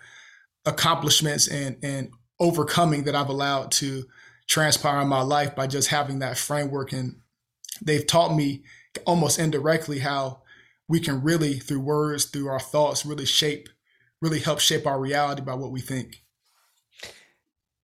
accomplishments 0.66 1.48
and, 1.48 1.78
and 1.82 2.12
overcoming 2.40 3.06
that 3.06 3.16
I've 3.16 3.30
allowed 3.30 3.72
to 3.74 4.04
transpire 4.48 5.02
in 5.02 5.08
my 5.08 5.22
life 5.22 5.56
by 5.56 5.68
just 5.68 5.90
having 5.90 6.20
that 6.20 6.38
framework. 6.38 6.92
And 6.92 7.22
they've 7.82 8.06
taught 8.06 8.36
me 8.36 8.64
almost 9.06 9.40
indirectly 9.40 10.00
how 10.00 10.42
we 10.88 11.00
can 11.00 11.22
really, 11.22 11.56
through 11.60 11.80
words, 11.80 12.26
through 12.26 12.48
our 12.48 12.60
thoughts, 12.60 13.06
really 13.06 13.26
shape, 13.26 13.70
really 14.22 14.40
help 14.40 14.60
shape 14.60 14.86
our 14.86 15.00
reality 15.00 15.42
by 15.42 15.56
what 15.56 15.72
we 15.72 15.82
think. 15.82 16.24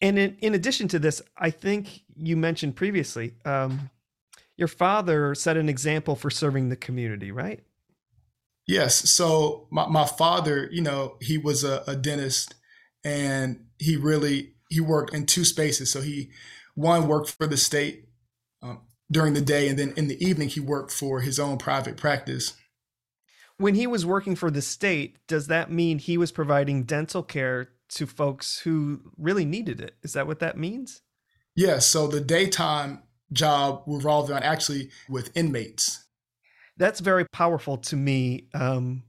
And 0.00 0.18
in, 0.18 0.36
in 0.40 0.54
addition 0.54 0.88
to 0.88 0.98
this, 0.98 1.20
I 1.36 1.50
think 1.50 2.02
you 2.16 2.36
mentioned 2.36 2.76
previously, 2.76 3.34
um, 3.44 3.90
your 4.56 4.68
father 4.68 5.34
set 5.34 5.56
an 5.56 5.68
example 5.68 6.14
for 6.14 6.30
serving 6.30 6.68
the 6.68 6.76
community, 6.76 7.32
right? 7.32 7.60
Yes. 8.66 9.10
So 9.10 9.66
my, 9.70 9.86
my 9.88 10.06
father, 10.06 10.68
you 10.70 10.82
know, 10.82 11.16
he 11.20 11.38
was 11.38 11.64
a, 11.64 11.82
a 11.86 11.96
dentist 11.96 12.54
and 13.02 13.64
he 13.78 13.96
really 13.96 14.52
he 14.68 14.80
worked 14.80 15.14
in 15.14 15.26
two 15.26 15.44
spaces. 15.44 15.90
So 15.90 16.00
he 16.00 16.30
one 16.74 17.08
worked 17.08 17.30
for 17.30 17.46
the 17.46 17.56
state 17.56 18.09
during 19.10 19.34
the 19.34 19.40
day, 19.40 19.68
and 19.68 19.78
then 19.78 19.92
in 19.96 20.08
the 20.08 20.24
evening 20.24 20.48
he 20.48 20.60
worked 20.60 20.92
for 20.92 21.20
his 21.20 21.38
own 21.38 21.58
private 21.58 21.96
practice. 21.96 22.54
When 23.56 23.74
he 23.74 23.86
was 23.86 24.06
working 24.06 24.36
for 24.36 24.50
the 24.50 24.62
state, 24.62 25.18
does 25.26 25.48
that 25.48 25.70
mean 25.70 25.98
he 25.98 26.16
was 26.16 26.32
providing 26.32 26.84
dental 26.84 27.22
care 27.22 27.70
to 27.90 28.06
folks 28.06 28.60
who 28.60 29.00
really 29.18 29.44
needed 29.44 29.80
it? 29.80 29.96
Is 30.02 30.14
that 30.14 30.26
what 30.26 30.38
that 30.38 30.56
means? 30.56 31.02
Yes. 31.54 31.86
So 31.86 32.06
the 32.06 32.20
daytime 32.20 33.02
job 33.32 33.82
revolved 33.86 34.30
around 34.30 34.44
actually 34.44 34.90
with 35.08 35.36
inmates. 35.36 36.04
That's 36.76 37.00
very 37.00 37.26
powerful 37.32 37.76
to 37.76 37.96
me 37.96 38.48
um, 38.54 39.02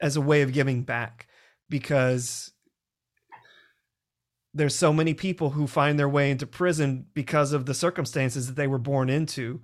as 0.00 0.16
a 0.16 0.20
way 0.20 0.42
of 0.42 0.52
giving 0.52 0.82
back 0.82 1.28
because 1.68 2.52
there's 4.54 4.74
so 4.74 4.92
many 4.92 5.14
people 5.14 5.50
who 5.50 5.66
find 5.66 5.98
their 5.98 6.08
way 6.08 6.30
into 6.30 6.46
prison 6.46 7.06
because 7.14 7.52
of 7.52 7.66
the 7.66 7.74
circumstances 7.74 8.46
that 8.46 8.56
they 8.56 8.66
were 8.66 8.78
born 8.78 9.10
into 9.10 9.60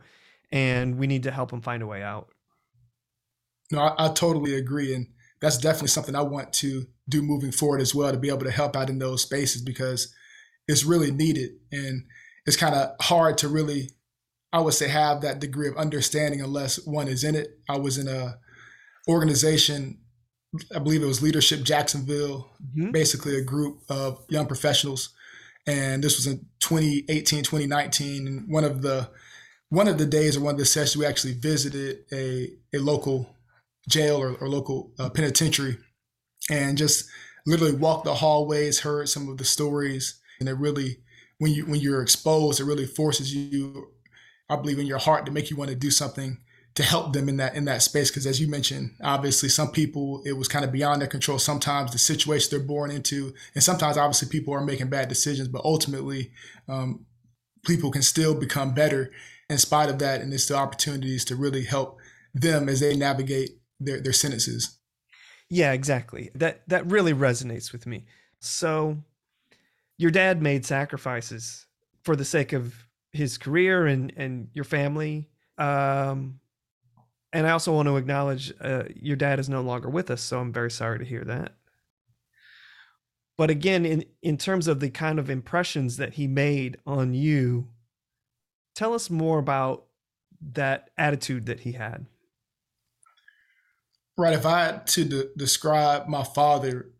and 0.53 0.99
we 0.99 1.07
need 1.07 1.23
to 1.23 1.31
help 1.31 1.51
them 1.51 1.61
find 1.61 1.83
a 1.83 1.87
way 1.87 2.03
out. 2.03 2.29
No 3.73 3.81
I, 3.81 4.07
I, 4.07 4.13
totally 4.13 4.55
agree 4.55 4.95
and 4.95 5.07
that's 5.41 5.59
definitely 5.59 5.89
something 5.89 6.15
i 6.15 6.23
want 6.23 6.53
to 6.53 6.87
do 7.09 7.23
moving 7.23 7.51
forward 7.51 7.81
as 7.81 7.95
well 7.95 8.13
to 8.13 8.19
be 8.19 8.29
able 8.29 8.45
to 8.45 8.51
help 8.51 8.77
out 8.77 8.91
in 8.91 8.99
those 8.99 9.23
spaces 9.23 9.63
because 9.63 10.15
it's 10.69 10.85
really 10.85 11.11
needed 11.11 11.51
and 11.73 12.05
it's 12.47 12.57
kind 12.57 12.75
of 12.75 12.91
hard 13.01 13.39
to 13.39 13.49
really 13.49 13.91
i 14.53 14.61
would 14.61 14.75
say 14.75 14.89
have 14.89 15.23
that 15.23 15.41
degree 15.41 15.67
of 15.67 15.77
understanding 15.77 16.41
unless 16.43 16.77
one 16.87 17.09
is 17.09 17.25
in 17.25 17.35
it. 17.35 17.59
I 17.69 17.79
was 17.79 17.99
in 17.99 18.07
a 18.07 18.39
organization 19.09 19.99
I 20.75 20.79
believe 20.79 21.03
it 21.03 21.07
was 21.07 21.23
Leadership 21.23 21.63
Jacksonville, 21.63 22.51
mm-hmm. 22.63 22.91
basically 22.91 23.37
a 23.37 23.43
group 23.43 23.81
of 23.89 24.25
young 24.29 24.47
professionals. 24.47 25.11
And 25.67 26.05
this 26.05 26.17
was 26.17 26.27
in 26.27 26.47
2018, 26.61 27.43
2019. 27.43 28.27
And 28.27 28.53
one 28.53 28.65
of 28.65 28.83
the 28.83 29.09
one 29.71 29.89
of 29.89 29.99
the 29.99 30.07
days 30.07 30.37
or 30.37 30.41
one 30.41 30.55
of 30.55 30.59
the 30.59 30.65
sessions, 30.65 30.97
we 30.97 31.07
actually 31.07 31.35
visited 31.35 32.05
a, 32.13 32.51
a 32.75 32.79
local 32.79 33.35
jail 33.89 34.17
or, 34.17 34.35
or 34.35 34.49
local 34.49 34.93
uh, 34.99 35.11
penitentiary 35.11 35.79
and 36.51 36.79
just 36.79 37.09
literally 37.47 37.75
walked 37.75 38.05
the 38.05 38.15
hallways, 38.15 38.81
heard 38.81 39.09
some 39.09 39.29
of 39.29 39.39
the 39.39 39.45
stories. 39.45 40.21
And 40.39 40.49
it 40.49 40.55
really, 40.55 40.99
when 41.39 41.53
you 41.53 41.67
when 41.67 41.81
you're 41.81 42.03
exposed, 42.03 42.61
it 42.61 42.65
really 42.65 42.87
forces 42.87 43.35
you, 43.35 43.89
I 44.49 44.57
believe, 44.57 44.79
in 44.79 44.87
your 44.87 44.99
heart 44.99 45.27
to 45.27 45.33
make 45.33 45.51
you 45.51 45.57
want 45.57 45.71
to 45.71 45.77
do 45.77 45.91
something 45.91 46.39
to 46.75 46.83
help 46.83 47.13
them 47.13 47.29
in 47.29 47.37
that 47.37 47.55
in 47.55 47.65
that 47.67 47.83
space 47.83 48.11
because 48.11 48.27
as 48.27 48.41
you 48.41 48.49
mentioned 48.49 48.95
obviously 49.03 49.49
some 49.49 49.71
people 49.71 50.23
it 50.25 50.33
was 50.33 50.49
kind 50.49 50.65
of 50.65 50.73
beyond 50.73 51.01
their 51.01 51.09
control. 51.09 51.39
Sometimes 51.39 51.93
the 51.93 51.99
situation 51.99 52.49
they're 52.51 52.67
born 52.67 52.91
into 52.91 53.33
and 53.55 53.63
sometimes 53.63 53.97
obviously 53.97 54.29
people 54.29 54.55
are 54.55 54.65
making 54.65 54.89
bad 54.89 55.09
decisions 55.09 55.49
but 55.49 55.65
ultimately 55.65 56.33
um, 56.69 57.07
people 57.65 57.91
can 57.91 58.03
still 58.03 58.35
become 58.35 58.75
better 58.75 59.13
in 59.49 59.59
spite 59.59 59.89
of 59.89 59.99
that 60.01 60.21
and 60.21 60.33
there's 60.33 60.45
still 60.45 60.57
opportunities 60.57 61.25
to 61.27 61.37
really 61.37 61.65
help 61.65 61.99
them 62.35 62.69
as 62.69 62.81
they 62.81 62.97
navigate 62.97 63.51
their, 63.79 64.01
their 64.01 64.13
sentences. 64.13 64.79
Yeah 65.51 65.73
exactly. 65.73 66.31
That 66.35 66.63
that 66.69 66.91
really 66.91 67.15
resonates 67.15 67.71
with 67.71 67.87
me. 67.87 68.07
So 68.41 68.99
your 69.97 70.11
dad 70.11 70.43
made 70.43 70.67
sacrifices 70.67 71.67
for 72.03 72.17
the 72.17 72.25
sake 72.25 72.53
of 72.53 72.75
his 73.13 73.39
career 73.39 73.87
and 73.87 74.13
and 74.17 74.49
your 74.55 74.65
family. 74.65 75.29
Um 75.57 76.41
and 77.35 77.49
I 77.49 77.51
also 77.51 77.73
want 77.73 77.89
to 77.89 77.97
acknowledge 77.97 78.53
uh, 78.61 78.85
your 78.95 79.17
dad 79.17 79.41
is 79.41 79.49
no 79.49 79.61
longer 79.61 79.91
with 79.91 80.09
us, 80.09 80.23
so 80.23 80.39
I'm 80.39 80.53
very 80.53 80.71
sorry 80.71 81.01
to 81.01 81.05
hear 81.05 81.25
that. 81.25 81.57
But 83.37 83.51
again, 83.51 83.85
in 83.85 84.05
in 84.23 84.39
terms 84.39 84.69
of 84.69 84.79
the 84.79 84.89
kind 84.89 85.19
of 85.19 85.29
impressions 85.29 85.97
that 85.97 86.15
he 86.15 86.29
made 86.29 86.77
on 86.87 87.13
you, 87.13 87.69
tell 88.77 88.95
us 88.95 89.11
more 89.11 89.41
about 89.41 89.87
that 90.53 90.91
attitude 90.97 91.47
that 91.47 91.61
he 91.61 91.73
had. 91.73 92.07
Right. 94.17 94.33
If 94.33 94.47
I 94.47 94.65
had 94.65 94.87
to 94.89 95.05
de- 95.05 95.35
describe 95.37 96.07
my 96.07 96.23
father 96.23 96.93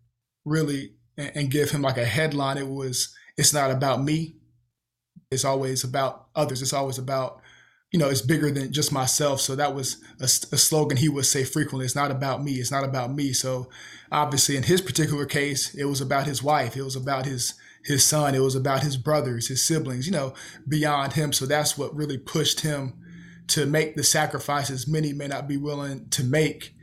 really 0.45 0.95
and, 1.17 1.31
and 1.37 1.51
give 1.51 1.71
him 1.71 1.83
like 1.83 1.97
a 1.97 2.05
headline, 2.05 2.59
it 2.59 2.69
was 2.69 3.15
it's 3.37 3.55
not 3.55 3.71
about 3.71 4.03
me. 4.03 4.35
It's 5.31 5.45
always 5.45 5.85
about 5.85 6.27
others. 6.35 6.61
It's 6.61 6.73
always 6.73 6.99
about 6.99 7.41
you 7.95 8.01
know, 8.01 8.09
it's 8.09 8.21
bigger 8.21 8.51
than 8.51 8.73
just 8.73 8.91
myself. 8.91 9.41
So 9.41 9.55
that 9.55 9.73
was 9.73 9.99
a, 10.19 10.25
a, 10.25 10.59
slogan 10.59 10.97
he 10.97 11.09
would 11.09 11.27
say 11.27 11.45
frequently. 11.45 11.85
It's 11.85 11.95
not 11.95 12.11
about 12.11 12.43
me. 12.43 12.55
It's 12.55 12.73
not 12.73 12.83
about 12.83 13.15
me. 13.15 13.33
So 13.33 13.69
obviously, 14.11 14.57
in 14.57 14.65
his 14.65 14.81
particular 14.81 15.27
case, 15.27 15.73
it 15.77 15.85
was 15.85 16.01
about 16.01 16.27
his 16.27 16.43
wife. 16.43 16.77
It 16.77 16.83
was 16.83 16.97
about 16.97 17.25
his 17.25 17.55
his 17.85 18.05
son. 18.05 18.35
It 18.35 18.41
was 18.41 18.57
about 18.57 18.83
his 18.83 18.97
brothers, 18.97 19.47
his 19.47 19.63
siblings. 19.63 20.07
You 20.07 20.13
know, 20.13 20.35
beyond 20.67 21.13
him. 21.13 21.33
So 21.33 21.47
that's 21.47 21.79
what 21.79 21.95
really 21.95 22.19
pushed 22.19 22.63
him 22.63 22.95
to 23.47 23.65
make 23.65 23.95
the 23.95 24.03
sacrifices 24.03 24.89
many 24.89 25.13
may 25.13 25.29
not 25.29 25.47
be 25.47 25.57
willing 25.57 26.09
to 26.09 26.25
make 26.25 26.75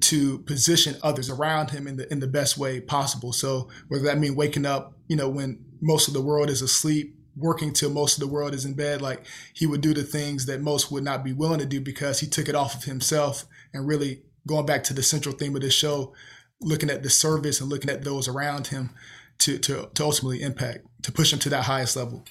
to 0.00 0.38
position 0.38 0.96
others 1.02 1.28
around 1.28 1.72
him 1.72 1.86
in 1.86 1.98
the 1.98 2.10
in 2.10 2.20
the 2.20 2.26
best 2.26 2.56
way 2.56 2.80
possible. 2.80 3.34
So 3.34 3.68
whether 3.88 4.04
that 4.04 4.16
mean 4.16 4.34
waking 4.34 4.64
up, 4.64 4.94
you 5.08 5.16
know, 5.16 5.28
when 5.28 5.62
most 5.82 6.08
of 6.08 6.14
the 6.14 6.22
world 6.22 6.48
is 6.48 6.62
asleep 6.62 7.18
working 7.36 7.72
till 7.72 7.90
most 7.90 8.16
of 8.16 8.20
the 8.20 8.32
world 8.32 8.54
is 8.54 8.64
in 8.64 8.74
bed 8.74 9.02
like 9.02 9.24
he 9.52 9.66
would 9.66 9.80
do 9.80 9.92
the 9.92 10.02
things 10.02 10.46
that 10.46 10.60
most 10.60 10.90
would 10.90 11.02
not 11.02 11.24
be 11.24 11.32
willing 11.32 11.58
to 11.58 11.66
do 11.66 11.80
because 11.80 12.20
he 12.20 12.26
took 12.26 12.48
it 12.48 12.54
off 12.54 12.74
of 12.74 12.84
himself 12.84 13.44
and 13.72 13.88
really 13.88 14.22
going 14.46 14.66
back 14.66 14.84
to 14.84 14.94
the 14.94 15.02
central 15.02 15.34
theme 15.34 15.56
of 15.56 15.62
this 15.62 15.74
show 15.74 16.12
looking 16.60 16.90
at 16.90 17.02
the 17.02 17.10
service 17.10 17.60
and 17.60 17.68
looking 17.68 17.90
at 17.90 18.04
those 18.04 18.28
around 18.28 18.68
him 18.68 18.90
to 19.38 19.58
to, 19.58 19.88
to 19.94 20.04
ultimately 20.04 20.42
impact 20.42 20.86
to 21.02 21.12
push 21.12 21.32
him 21.32 21.38
to 21.40 21.48
that 21.50 21.64
highest 21.64 21.96
level. 21.96 22.24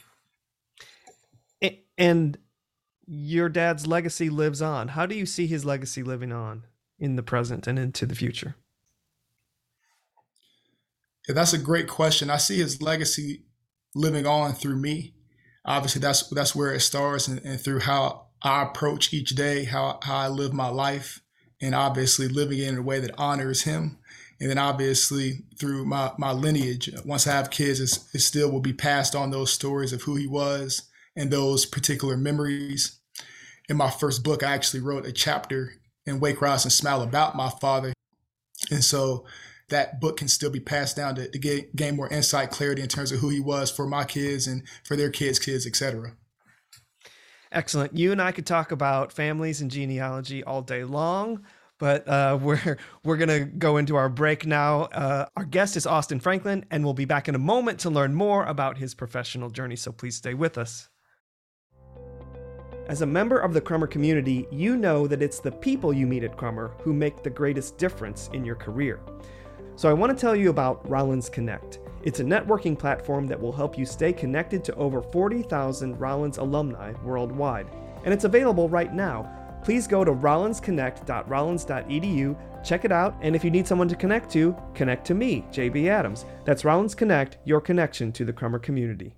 And 1.97 2.37
your 3.05 3.49
dad's 3.49 3.85
legacy 3.85 4.29
lives 4.29 4.61
on. 4.61 4.89
How 4.89 5.05
do 5.05 5.15
you 5.15 5.25
see 5.25 5.45
his 5.45 5.63
legacy 5.63 6.01
living 6.01 6.31
on 6.31 6.63
in 6.97 7.15
the 7.15 7.23
present 7.23 7.67
and 7.67 7.77
into 7.77 8.05
the 8.05 8.15
future? 8.15 8.55
Yeah, 11.27 11.35
that's 11.35 11.53
a 11.53 11.57
great 11.57 11.87
question. 11.87 12.29
I 12.29 12.37
see 12.37 12.57
his 12.57 12.81
legacy 12.81 13.43
living 13.95 14.25
on 14.25 14.53
through 14.53 14.77
me. 14.77 15.13
Obviously, 15.65 16.01
that's 16.01 16.27
that's 16.29 16.55
where 16.55 16.73
it 16.73 16.81
starts, 16.81 17.27
and, 17.27 17.39
and 17.45 17.59
through 17.59 17.79
how 17.79 18.27
I 18.41 18.63
approach 18.63 19.13
each 19.13 19.29
day, 19.31 19.63
how 19.63 19.99
how 20.03 20.17
I 20.17 20.27
live 20.27 20.53
my 20.53 20.67
life, 20.67 21.21
and 21.61 21.73
obviously 21.73 22.27
living 22.27 22.59
it 22.59 22.67
in 22.67 22.77
a 22.77 22.81
way 22.81 22.99
that 22.99 23.17
honors 23.17 23.63
Him. 23.63 23.97
And 24.39 24.49
then 24.49 24.57
obviously 24.57 25.45
through 25.57 25.85
my 25.85 26.11
my 26.17 26.31
lineage, 26.31 26.89
once 27.05 27.25
I 27.27 27.31
have 27.31 27.49
kids, 27.49 27.79
it 27.79 28.19
still 28.19 28.51
will 28.51 28.59
be 28.59 28.73
passed 28.73 29.15
on 29.15 29.31
those 29.31 29.53
stories 29.53 29.93
of 29.93 30.01
who 30.01 30.15
He 30.15 30.27
was 30.27 30.89
and 31.15 31.31
those 31.31 31.65
particular 31.65 32.17
memories. 32.17 32.99
In 33.69 33.77
my 33.77 33.89
first 33.89 34.23
book, 34.23 34.43
I 34.43 34.53
actually 34.53 34.81
wrote 34.81 35.05
a 35.05 35.13
chapter 35.13 35.75
in 36.05 36.19
Wake, 36.19 36.41
Rise, 36.41 36.65
and 36.65 36.71
Smile 36.73 37.01
about 37.01 37.37
my 37.37 37.49
father, 37.49 37.93
and 38.69 38.83
so 38.83 39.25
that 39.69 39.99
book 39.99 40.17
can 40.17 40.27
still 40.27 40.49
be 40.49 40.59
passed 40.59 40.95
down 40.95 41.15
to, 41.15 41.29
to 41.29 41.39
get, 41.39 41.75
gain 41.75 41.95
more 41.95 42.09
insight, 42.09 42.51
clarity 42.51 42.81
in 42.81 42.87
terms 42.87 43.11
of 43.11 43.19
who 43.19 43.29
he 43.29 43.39
was 43.39 43.71
for 43.71 43.87
my 43.87 44.03
kids 44.03 44.47
and 44.47 44.63
for 44.83 44.95
their 44.95 45.09
kids' 45.09 45.39
kids, 45.39 45.65
etc. 45.65 46.15
Excellent. 47.51 47.95
You 47.95 48.11
and 48.11 48.21
I 48.21 48.31
could 48.31 48.45
talk 48.45 48.71
about 48.71 49.11
families 49.11 49.61
and 49.61 49.69
genealogy 49.69 50.43
all 50.43 50.61
day 50.61 50.83
long, 50.83 51.45
but 51.77 52.07
uh, 52.07 52.37
we're 52.41 52.77
we're 53.03 53.17
gonna 53.17 53.45
go 53.45 53.77
into 53.77 53.95
our 53.95 54.09
break 54.09 54.45
now. 54.45 54.83
Uh, 54.83 55.25
our 55.37 55.45
guest 55.45 55.77
is 55.77 55.85
Austin 55.85 56.19
Franklin, 56.19 56.65
and 56.71 56.83
we'll 56.83 56.93
be 56.93 57.05
back 57.05 57.27
in 57.29 57.35
a 57.35 57.39
moment 57.39 57.79
to 57.81 57.89
learn 57.89 58.13
more 58.13 58.43
about 58.45 58.77
his 58.77 58.93
professional 58.93 59.49
journey. 59.49 59.75
So 59.75 59.91
please 59.91 60.15
stay 60.15 60.33
with 60.33 60.57
us. 60.57 60.89
As 62.87 63.01
a 63.01 63.05
member 63.05 63.39
of 63.39 63.53
the 63.53 63.61
Crummer 63.61 63.87
community, 63.87 64.45
you 64.51 64.75
know 64.75 65.07
that 65.07 65.21
it's 65.21 65.39
the 65.39 65.51
people 65.51 65.93
you 65.93 66.05
meet 66.05 66.23
at 66.23 66.35
Crummer 66.35 66.73
who 66.81 66.91
make 66.91 67.23
the 67.23 67.29
greatest 67.29 67.77
difference 67.77 68.29
in 68.33 68.43
your 68.43 68.55
career. 68.55 68.99
So 69.75 69.89
I 69.89 69.93
want 69.93 70.15
to 70.15 70.21
tell 70.21 70.35
you 70.35 70.51
about 70.51 70.87
Rollins 70.89 71.29
Connect. 71.29 71.79
It's 72.03 72.19
a 72.19 72.23
networking 72.23 72.77
platform 72.77 73.25
that 73.27 73.39
will 73.39 73.51
help 73.51 73.75
you 73.77 73.85
stay 73.85 74.11
connected 74.13 74.63
to 74.65 74.75
over 74.75 75.01
40,000 75.01 75.99
Rollins 75.99 76.37
alumni 76.37 76.93
worldwide. 77.03 77.67
And 78.03 78.13
it's 78.13 78.25
available 78.25 78.69
right 78.69 78.93
now. 78.93 79.39
Please 79.63 79.87
go 79.87 80.03
to 80.03 80.11
rollinsconnect.rollins.edu, 80.11 82.63
check 82.63 82.85
it 82.85 82.91
out, 82.91 83.15
and 83.21 83.35
if 83.35 83.43
you 83.43 83.49
need 83.49 83.65
someone 83.65 83.87
to 83.87 83.95
connect 83.95 84.29
to, 84.31 84.55
connect 84.75 85.07
to 85.07 85.13
me, 85.13 85.45
JB 85.51 85.87
Adams. 85.87 86.25
That's 86.43 86.65
Rollins 86.65 86.93
Connect, 86.93 87.37
your 87.45 87.61
connection 87.61 88.11
to 88.11 88.25
the 88.25 88.33
Crummer 88.33 88.59
community. 88.59 89.15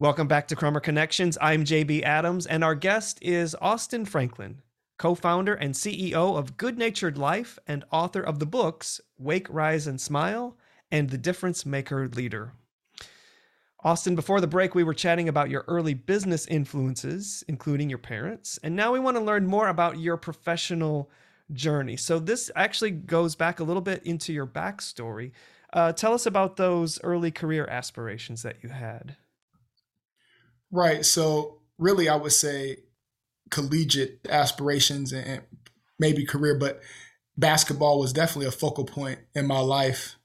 Welcome 0.00 0.28
back 0.28 0.48
to 0.48 0.56
Crummer 0.56 0.80
Connections. 0.80 1.36
I'm 1.40 1.64
JB 1.64 2.02
Adams, 2.02 2.46
and 2.46 2.64
our 2.64 2.74
guest 2.74 3.18
is 3.22 3.54
Austin 3.60 4.06
Franklin, 4.06 4.62
co 4.98 5.14
founder 5.14 5.54
and 5.54 5.74
CEO 5.74 6.36
of 6.36 6.56
Good 6.56 6.78
Natured 6.78 7.18
Life 7.18 7.58
and 7.66 7.84
author 7.90 8.22
of 8.22 8.38
the 8.38 8.46
books 8.46 9.00
Wake, 9.18 9.46
Rise, 9.50 9.86
and 9.86 10.00
Smile 10.00 10.56
and 10.90 11.10
The 11.10 11.18
Difference 11.18 11.66
Maker 11.66 12.08
Leader. 12.08 12.52
Austin, 13.84 14.14
before 14.14 14.40
the 14.40 14.46
break, 14.46 14.74
we 14.74 14.84
were 14.84 14.94
chatting 14.94 15.28
about 15.28 15.50
your 15.50 15.64
early 15.68 15.94
business 15.94 16.46
influences, 16.46 17.44
including 17.46 17.88
your 17.88 17.98
parents, 17.98 18.58
and 18.62 18.74
now 18.74 18.92
we 18.92 18.98
want 18.98 19.16
to 19.16 19.22
learn 19.22 19.46
more 19.46 19.68
about 19.68 19.98
your 19.98 20.16
professional 20.16 21.10
journey. 21.52 21.96
So, 21.96 22.18
this 22.18 22.50
actually 22.56 22.90
goes 22.90 23.36
back 23.36 23.60
a 23.60 23.64
little 23.64 23.82
bit 23.82 24.02
into 24.04 24.32
your 24.32 24.46
backstory. 24.46 25.32
Uh, 25.72 25.92
tell 25.92 26.14
us 26.14 26.26
about 26.26 26.56
those 26.56 27.00
early 27.02 27.30
career 27.30 27.66
aspirations 27.66 28.42
that 28.42 28.56
you 28.62 28.70
had. 28.70 29.16
Right. 30.70 31.04
So 31.04 31.60
really, 31.78 32.08
I 32.08 32.16
would 32.16 32.32
say 32.32 32.78
collegiate 33.50 34.20
aspirations 34.28 35.12
and 35.12 35.42
maybe 35.98 36.24
career, 36.24 36.58
but 36.58 36.80
basketball 37.36 37.98
was 37.98 38.12
definitely 38.12 38.46
a 38.46 38.52
focal 38.52 38.84
point 38.84 39.18
in 39.34 39.46
my 39.46 39.60
life. 39.60 40.16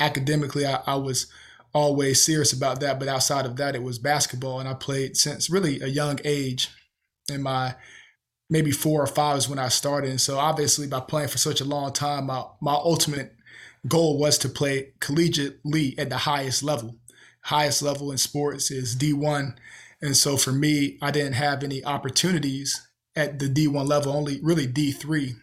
Academically, 0.00 0.66
I, 0.66 0.82
I 0.86 0.96
was 0.96 1.26
always 1.72 2.22
serious 2.22 2.52
about 2.52 2.80
that, 2.80 2.98
but 2.98 3.08
outside 3.08 3.46
of 3.46 3.56
that, 3.56 3.74
it 3.74 3.82
was 3.82 3.98
basketball, 3.98 4.60
and 4.60 4.68
I 4.68 4.74
played 4.74 5.16
since 5.16 5.50
really 5.50 5.80
a 5.80 5.86
young 5.86 6.18
age. 6.24 6.70
In 7.28 7.42
my 7.42 7.74
maybe 8.48 8.70
four 8.70 9.02
or 9.02 9.06
five 9.08 9.36
is 9.38 9.48
when 9.48 9.58
I 9.58 9.68
started, 9.68 10.10
and 10.10 10.20
so 10.20 10.38
obviously 10.38 10.86
by 10.86 11.00
playing 11.00 11.28
for 11.28 11.38
such 11.38 11.60
a 11.60 11.64
long 11.64 11.92
time, 11.92 12.26
my 12.26 12.44
my 12.60 12.74
ultimate 12.74 13.34
goal 13.88 14.18
was 14.18 14.38
to 14.38 14.48
play 14.48 14.92
collegiately 15.00 15.98
at 15.98 16.08
the 16.08 16.18
highest 16.18 16.62
level 16.62 16.98
highest 17.46 17.80
level 17.80 18.10
in 18.10 18.18
sports 18.18 18.72
is 18.72 18.96
D1. 18.96 19.54
And 20.00 20.16
so 20.16 20.36
for 20.36 20.52
me, 20.52 20.98
I 21.00 21.10
didn't 21.10 21.34
have 21.34 21.62
any 21.62 21.84
opportunities 21.84 22.86
at 23.14 23.38
the 23.38 23.48
D1 23.48 23.86
level, 23.86 24.12
only 24.12 24.40
really 24.42 24.66
D3. 24.66 25.36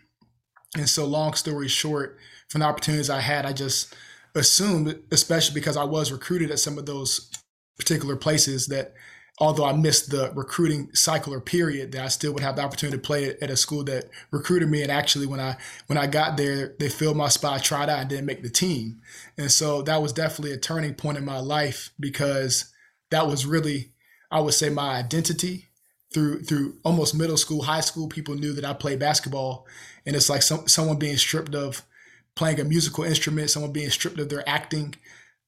And 0.78 0.90
so, 0.90 1.06
long 1.06 1.34
story 1.34 1.68
short, 1.68 2.18
from 2.50 2.60
the 2.60 2.68
opportunities 2.68 3.10
I 3.10 3.22
had, 3.22 3.46
I 3.46 3.54
just 3.54 3.96
assumed, 4.36 5.00
especially 5.12 5.54
because 5.54 5.78
I 5.78 5.84
was 5.84 6.12
recruited 6.12 6.52
at 6.52 6.60
some 6.60 6.78
of 6.78 6.86
those 6.86 7.32
particular 7.78 8.16
places, 8.16 8.68
that 8.68 8.94
although 9.40 9.66
I 9.66 9.74
missed 9.74 10.12
the 10.12 10.32
recruiting 10.36 10.90
cycle 10.94 11.34
or 11.34 11.42
period, 11.42 11.92
that 11.92 12.04
I 12.04 12.08
still 12.08 12.34
would 12.34 12.44
have 12.44 12.56
the 12.56 12.64
opportunity 12.64 12.98
to 12.98 13.04
play 13.04 13.36
at 13.42 13.50
a 13.50 13.58
school 13.58 13.84
that 13.86 14.10
recruited 14.32 14.70
me. 14.70 14.82
And 14.82 14.92
actually, 14.92 15.28
when 15.28 15.40
I 15.40 15.58
when 15.88 15.98
I 15.98 16.08
got 16.08 16.38
there, 16.38 16.76
they 16.80 16.90
filled 16.90 17.18
my 17.18 17.30
spot, 17.30 17.54
I 17.54 17.58
tried 17.60 17.90
out, 17.90 18.00
and 18.00 18.10
didn't 18.10 18.26
make 18.26 18.44
the 18.44 18.50
team. 18.50 19.02
And 19.38 19.52
so 19.52 19.82
that 19.84 20.02
was 20.02 20.14
definitely 20.14 20.54
a 20.54 20.58
turning 20.58 20.96
point 20.96 21.18
in 21.18 21.26
my 21.26 21.40
life 21.40 21.92
because 22.00 22.72
that 23.12 23.28
was 23.28 23.46
really, 23.46 23.93
I 24.34 24.42
would 24.42 24.54
say, 24.54 24.70
my 24.70 24.96
identity. 24.98 25.68
Through 26.14 26.44
through 26.44 26.78
almost 26.84 27.16
middle 27.16 27.38
school, 27.38 27.64
high 27.64 27.82
school, 27.82 28.08
people 28.08 28.36
knew 28.36 28.54
that 28.54 28.64
I 28.64 28.74
played 28.74 29.00
basketball, 29.00 29.66
and 30.06 30.16
it's 30.16 30.30
like 30.30 30.44
some, 30.44 30.68
someone 30.68 31.00
being 31.00 31.18
stripped 31.18 31.56
of 31.56 31.82
playing 32.36 32.60
a 32.60 32.64
musical 32.64 33.04
instrument, 33.04 33.50
someone 33.50 33.72
being 33.72 33.90
stripped 33.90 34.20
of 34.20 34.30
their 34.30 34.48
acting 34.48 34.94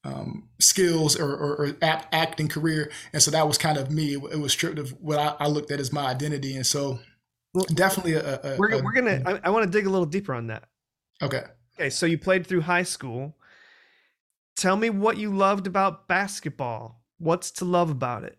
um, 0.03 0.47
skills 0.59 1.19
or, 1.19 1.35
or, 1.35 1.55
or 1.55 1.77
act, 1.81 2.13
acting 2.13 2.47
career. 2.47 2.91
And 3.11 3.21
so 3.21 3.31
that 3.31 3.47
was 3.47 3.57
kind 3.57 3.77
of 3.77 3.91
me. 3.91 4.13
It, 4.13 4.23
it 4.33 4.39
was 4.39 4.51
stripped 4.51 4.77
of 4.77 4.91
what 5.01 5.17
I, 5.17 5.35
I, 5.39 5.47
looked 5.47 5.71
at 5.71 5.79
as 5.79 5.91
my 5.91 6.05
identity. 6.05 6.55
And 6.55 6.65
so 6.65 6.99
well, 7.53 7.65
definitely 7.73 8.13
a, 8.13 8.35
a, 8.35 8.57
we're, 8.57 8.71
a, 8.71 8.83
we're 8.83 8.93
going 8.93 9.05
to, 9.05 9.27
I, 9.27 9.47
I 9.47 9.49
want 9.49 9.65
to 9.65 9.71
dig 9.71 9.87
a 9.87 9.89
little 9.89 10.05
deeper 10.05 10.33
on 10.33 10.47
that. 10.47 10.65
Okay. 11.21 11.43
Okay. 11.75 11.89
So 11.89 12.05
you 12.05 12.17
played 12.17 12.45
through 12.45 12.61
high 12.61 12.83
school. 12.83 13.35
Tell 14.55 14.77
me 14.77 14.89
what 14.89 15.17
you 15.17 15.35
loved 15.35 15.65
about 15.67 16.07
basketball. 16.07 17.01
What's 17.17 17.51
to 17.51 17.65
love 17.65 17.89
about 17.89 18.23
it? 18.23 18.37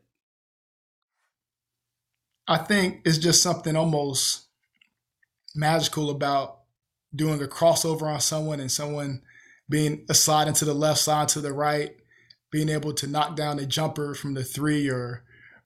I 2.49 2.59
think 2.59 3.03
it's 3.05 3.19
just 3.19 3.43
something 3.43 3.77
almost 3.77 4.47
magical 5.55 6.11
about 6.11 6.61
doing 7.15 7.43
a 7.43 7.47
crossover 7.47 8.03
on 8.03 8.21
someone 8.21 8.61
and 8.61 8.73
someone– 8.73 9.23
being 9.69 10.05
a 10.09 10.15
slide 10.15 10.49
into 10.49 10.65
the 10.65 10.75
left, 10.75 11.01
slide 11.01 11.29
to 11.29 11.41
the 11.41 11.53
right, 11.53 11.97
being 12.51 12.69
able 12.69 12.93
to 12.95 13.07
knock 13.07 13.37
down 13.37 13.59
a 13.59 13.67
jumper 13.67 14.15
from 14.15 14.35
the 14.35 14.45
three 14.45 14.89
or 14.89 15.25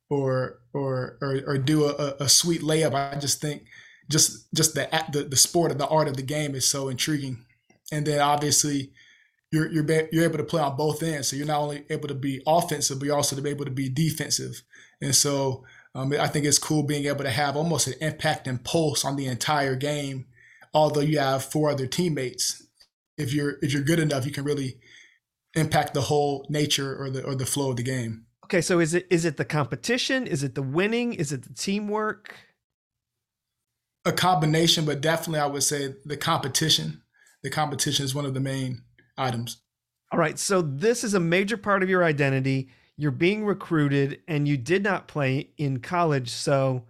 or 0.09 0.61
or 0.73 1.19
or, 1.21 1.41
or 1.47 1.59
do 1.59 1.85
a, 1.85 2.17
a 2.21 2.29
sweet 2.29 2.63
layup. 2.63 2.95
I 2.95 3.19
just 3.19 3.41
think 3.41 3.65
just 4.09 4.53
just 4.55 4.75
the, 4.75 4.89
the 5.13 5.25
the 5.25 5.37
sport 5.37 5.71
of 5.71 5.79
the 5.79 5.89
art 5.89 6.09
of 6.09 6.17
the 6.17 6.23
game 6.23 6.55
is 6.55 6.67
so 6.67 6.89
intriguing. 6.89 7.45
And 7.93 8.07
then 8.07 8.21
obviously 8.21 8.93
you're 9.53 9.71
you're 9.71 9.87
you're 10.13 10.25
able 10.25 10.39
to 10.39 10.45
play 10.45 10.63
on 10.63 10.77
both 10.77 11.03
ends. 11.03 11.29
So 11.29 11.37
you're 11.37 11.47
not 11.47 11.61
only 11.61 11.85
able 11.91 12.09
to 12.09 12.15
be 12.15 12.43
offensive, 12.47 12.99
but 12.99 13.07
you're 13.07 13.17
also 13.17 13.37
to 13.37 13.43
be 13.43 13.51
able 13.51 13.67
to 13.67 13.71
be 13.71 13.89
defensive. 13.89 14.63
And 15.03 15.15
so 15.15 15.65
um, 15.95 16.13
I 16.13 16.29
think 16.29 16.47
it's 16.47 16.59
cool 16.59 16.83
being 16.83 17.07
able 17.07 17.25
to 17.25 17.31
have 17.31 17.57
almost 17.57 17.87
an 17.87 17.95
impact 18.01 18.47
and 18.47 18.63
pulse 18.63 19.05
on 19.05 19.17
the 19.17 19.27
entire 19.27 19.75
game, 19.75 20.27
although 20.73 21.01
you 21.01 21.19
have 21.19 21.45
four 21.45 21.71
other 21.71 21.87
teammates 21.87 22.67
if 23.21 23.35
you're 23.35 23.57
if 23.63 23.73
you're 23.73 23.83
good 23.83 24.01
enough, 24.01 24.27
you 24.27 24.33
can 24.33 24.45
really 24.45 24.79
impact 25.55 25.95
the 25.95 26.01
whole 26.01 26.47
nature 26.49 26.97
or 27.01 27.11
the 27.11 27.23
or 27.23 27.35
the 27.35 27.47
flow 27.47 27.71
of 27.71 27.77
the 27.77 27.83
game. 27.83 28.27
Okay, 28.45 28.61
so 28.61 28.81
is 28.81 28.95
it 28.95 29.07
is 29.11 29.25
it 29.25 29.37
the 29.37 29.45
competition? 29.45 30.27
Is 30.27 30.43
it 30.43 30.55
the 30.55 30.63
winning? 30.63 31.13
Is 31.15 31.33
it 31.33 31.43
the 31.43 31.55
teamwork? 31.55 32.35
A 34.05 34.13
combination, 34.13 34.87
but 34.87 35.01
definitely 35.01 35.41
I 35.41 35.47
would 35.47 35.63
say 35.63 35.95
the 36.05 36.17
competition. 36.17 37.03
The 37.43 37.51
competition 37.51 38.05
is 38.05 38.15
one 38.15 38.25
of 38.25 38.35
the 38.35 38.41
main 38.41 38.83
items. 39.17 39.63
All 40.13 40.19
right, 40.19 40.39
so 40.39 40.63
this 40.63 41.05
is 41.05 41.15
a 41.15 41.21
major 41.21 41.57
part 41.57 41.83
of 41.83 41.89
your 41.89 42.03
identity. 42.03 42.71
You're 43.01 43.13
being 43.13 43.47
recruited 43.47 44.21
and 44.29 44.47
you 44.47 44.59
did 44.59 44.83
not 44.83 45.09
play 45.09 45.53
in 45.57 45.81
college. 45.81 46.29
So 46.29 46.85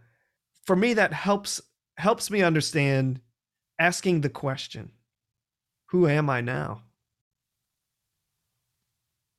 for 0.67 0.75
me 0.75 0.93
that 0.95 1.13
helps 1.13 1.61
helps 1.99 2.33
me 2.33 2.43
understand 2.43 3.21
asking 3.79 4.23
the 4.23 4.29
question 4.29 4.91
who 5.91 6.09
am 6.09 6.29
I 6.29 6.41
now? 6.41 6.83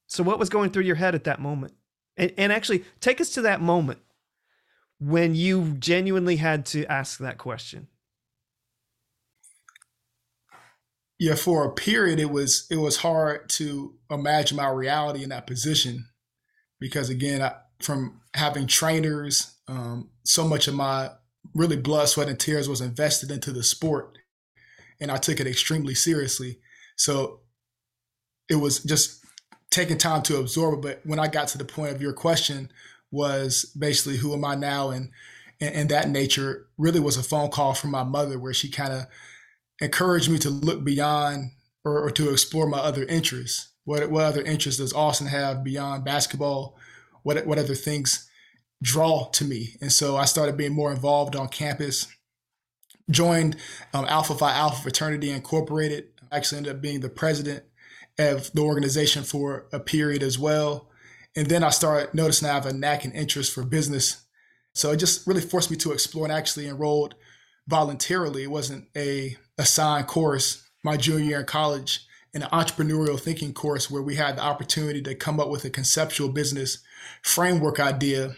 So, 0.07 0.23
what 0.23 0.39
was 0.39 0.49
going 0.49 0.69
through 0.69 0.83
your 0.83 0.95
head 0.95 1.13
at 1.13 1.25
that 1.25 1.41
moment? 1.41 1.73
And, 2.15 2.33
and 2.37 2.53
actually, 2.53 2.85
take 3.01 3.19
us 3.19 3.31
to 3.31 3.41
that 3.41 3.61
moment 3.61 3.99
when 4.97 5.35
you 5.35 5.75
genuinely 5.77 6.37
had 6.37 6.65
to 6.67 6.85
ask 6.85 7.19
that 7.19 7.37
question. 7.37 7.87
Yeah, 11.19 11.35
for 11.35 11.65
a 11.65 11.71
period, 11.71 12.17
it 12.17 12.29
was 12.29 12.65
it 12.71 12.77
was 12.77 12.97
hard 12.97 13.49
to 13.49 13.95
imagine 14.09 14.55
my 14.55 14.69
reality 14.69 15.21
in 15.23 15.29
that 15.29 15.47
position 15.47 16.07
because, 16.81 17.09
again, 17.09 17.41
I, 17.41 17.53
from 17.81 18.19
having 18.33 18.67
trainers, 18.67 19.55
um, 19.69 20.09
so 20.25 20.45
much 20.45 20.67
of 20.67 20.73
my 20.73 21.11
really 21.55 21.77
blood, 21.77 22.09
sweat, 22.09 22.27
and 22.27 22.37
tears 22.37 22.67
was 22.67 22.81
invested 22.81 23.31
into 23.31 23.53
the 23.53 23.63
sport 23.63 24.17
and 25.01 25.11
I 25.11 25.17
took 25.17 25.39
it 25.39 25.47
extremely 25.47 25.95
seriously. 25.95 26.59
So 26.95 27.39
it 28.47 28.55
was 28.55 28.81
just 28.83 29.25
taking 29.71 29.97
time 29.97 30.21
to 30.23 30.37
absorb 30.37 30.75
it. 30.75 30.81
But 30.81 31.09
when 31.09 31.19
I 31.19 31.27
got 31.27 31.47
to 31.49 31.57
the 31.57 31.65
point 31.65 31.93
of 31.93 32.01
your 32.01 32.13
question, 32.13 32.71
was 33.13 33.65
basically 33.77 34.15
who 34.17 34.33
am 34.33 34.45
I 34.45 34.55
now, 34.55 34.91
and 34.91 35.09
and, 35.59 35.75
and 35.75 35.89
that 35.89 36.09
nature 36.09 36.67
really 36.77 37.01
was 37.01 37.17
a 37.17 37.23
phone 37.23 37.49
call 37.49 37.73
from 37.73 37.91
my 37.91 38.03
mother 38.03 38.39
where 38.39 38.53
she 38.53 38.69
kind 38.69 38.93
of 38.93 39.07
encouraged 39.81 40.29
me 40.29 40.37
to 40.39 40.49
look 40.49 40.85
beyond 40.85 41.51
or, 41.83 42.03
or, 42.03 42.11
to 42.11 42.31
explore 42.31 42.67
my 42.67 42.77
other 42.77 43.03
interests. 43.05 43.70
What 43.83 44.09
what 44.11 44.25
other 44.25 44.41
interests 44.41 44.79
does 44.79 44.93
Austin 44.93 45.27
have 45.27 45.63
beyond 45.63 46.05
basketball? 46.05 46.77
What 47.23 47.45
what 47.45 47.59
other 47.59 47.75
things 47.75 48.29
draw 48.81 49.29
to 49.31 49.45
me? 49.45 49.75
And 49.81 49.91
so 49.91 50.17
I 50.17 50.25
started 50.25 50.57
being 50.57 50.73
more 50.73 50.91
involved 50.91 51.35
on 51.35 51.47
campus 51.47 52.07
joined 53.09 53.57
um, 53.93 54.05
Alpha 54.07 54.35
Phi 54.35 54.51
Alpha 54.53 54.81
Fraternity 54.81 55.31
Incorporated. 55.31 56.05
I 56.31 56.37
actually, 56.37 56.59
ended 56.59 56.75
up 56.75 56.81
being 56.81 57.01
the 57.01 57.09
president 57.09 57.63
of 58.17 58.51
the 58.53 58.61
organization 58.61 59.23
for 59.23 59.67
a 59.73 59.79
period 59.79 60.23
as 60.23 60.39
well. 60.39 60.89
And 61.35 61.47
then 61.47 61.63
I 61.63 61.69
started 61.69 62.13
noticing 62.13 62.47
I 62.47 62.53
have 62.53 62.65
a 62.65 62.73
knack 62.73 63.03
and 63.05 63.13
interest 63.13 63.53
for 63.53 63.63
business 63.63 64.25
So 64.73 64.91
it 64.91 64.97
just 64.97 65.27
really 65.27 65.41
forced 65.41 65.71
me 65.71 65.77
to 65.77 65.91
explore 65.91 66.25
and 66.25 66.33
actually 66.33 66.67
enrolled 66.67 67.15
voluntarily. 67.67 68.43
It 68.43 68.51
wasn't 68.51 68.87
a 68.95 69.37
assigned 69.57 70.07
course 70.07 70.67
my 70.83 70.97
junior 70.97 71.25
year 71.25 71.39
in 71.41 71.45
college 71.45 72.05
in 72.33 72.43
an 72.43 72.49
entrepreneurial 72.49 73.19
thinking 73.19 73.53
course 73.53 73.91
where 73.91 74.01
we 74.01 74.15
had 74.15 74.37
the 74.37 74.41
opportunity 74.41 75.01
to 75.01 75.15
come 75.15 75.39
up 75.39 75.49
with 75.49 75.65
a 75.65 75.69
conceptual 75.69 76.29
business 76.29 76.79
framework 77.21 77.79
idea, 77.79 78.35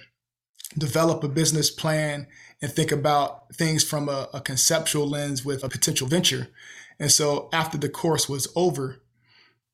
develop 0.77 1.23
a 1.23 1.27
business 1.29 1.69
plan, 1.69 2.27
and 2.61 2.71
think 2.71 2.91
about 2.91 3.53
things 3.53 3.83
from 3.83 4.09
a, 4.09 4.29
a 4.33 4.41
conceptual 4.41 5.07
lens 5.07 5.45
with 5.45 5.63
a 5.63 5.69
potential 5.69 6.07
venture. 6.07 6.47
And 6.99 7.11
so 7.11 7.49
after 7.53 7.77
the 7.77 7.89
course 7.89 8.29
was 8.29 8.47
over, 8.55 9.03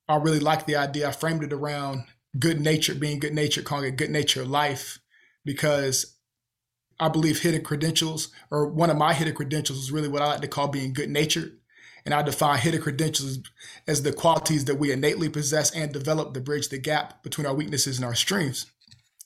I 0.07 0.15
really 0.15 0.39
liked 0.39 0.65
the 0.67 0.75
idea. 0.75 1.07
I 1.07 1.11
framed 1.11 1.43
it 1.43 1.53
around 1.53 2.03
good 2.37 2.59
nature, 2.59 2.95
being 2.95 3.19
good 3.19 3.33
natured, 3.33 3.65
calling 3.65 3.85
it 3.85 3.97
good 3.97 4.09
nature 4.09 4.43
life, 4.43 4.99
because 5.45 6.17
I 6.99 7.07
believe 7.09 7.41
hidden 7.41 7.63
credentials, 7.63 8.29
or 8.51 8.67
one 8.67 8.89
of 8.89 8.97
my 8.97 9.13
hidden 9.13 9.35
credentials, 9.35 9.79
is 9.79 9.91
really 9.91 10.09
what 10.09 10.21
I 10.21 10.25
like 10.25 10.41
to 10.41 10.47
call 10.47 10.67
being 10.67 10.93
good 10.93 11.09
natured. 11.09 11.58
And 12.05 12.13
I 12.13 12.21
define 12.21 12.59
hidden 12.59 12.81
credentials 12.81 13.39
as 13.87 14.03
the 14.03 14.13
qualities 14.13 14.65
that 14.65 14.79
we 14.79 14.91
innately 14.91 15.29
possess 15.29 15.71
and 15.75 15.91
develop 15.91 16.33
to 16.33 16.41
bridge 16.41 16.69
the 16.69 16.77
gap 16.77 17.23
between 17.23 17.45
our 17.45 17.53
weaknesses 17.53 17.97
and 17.97 18.05
our 18.05 18.15
strengths. 18.15 18.65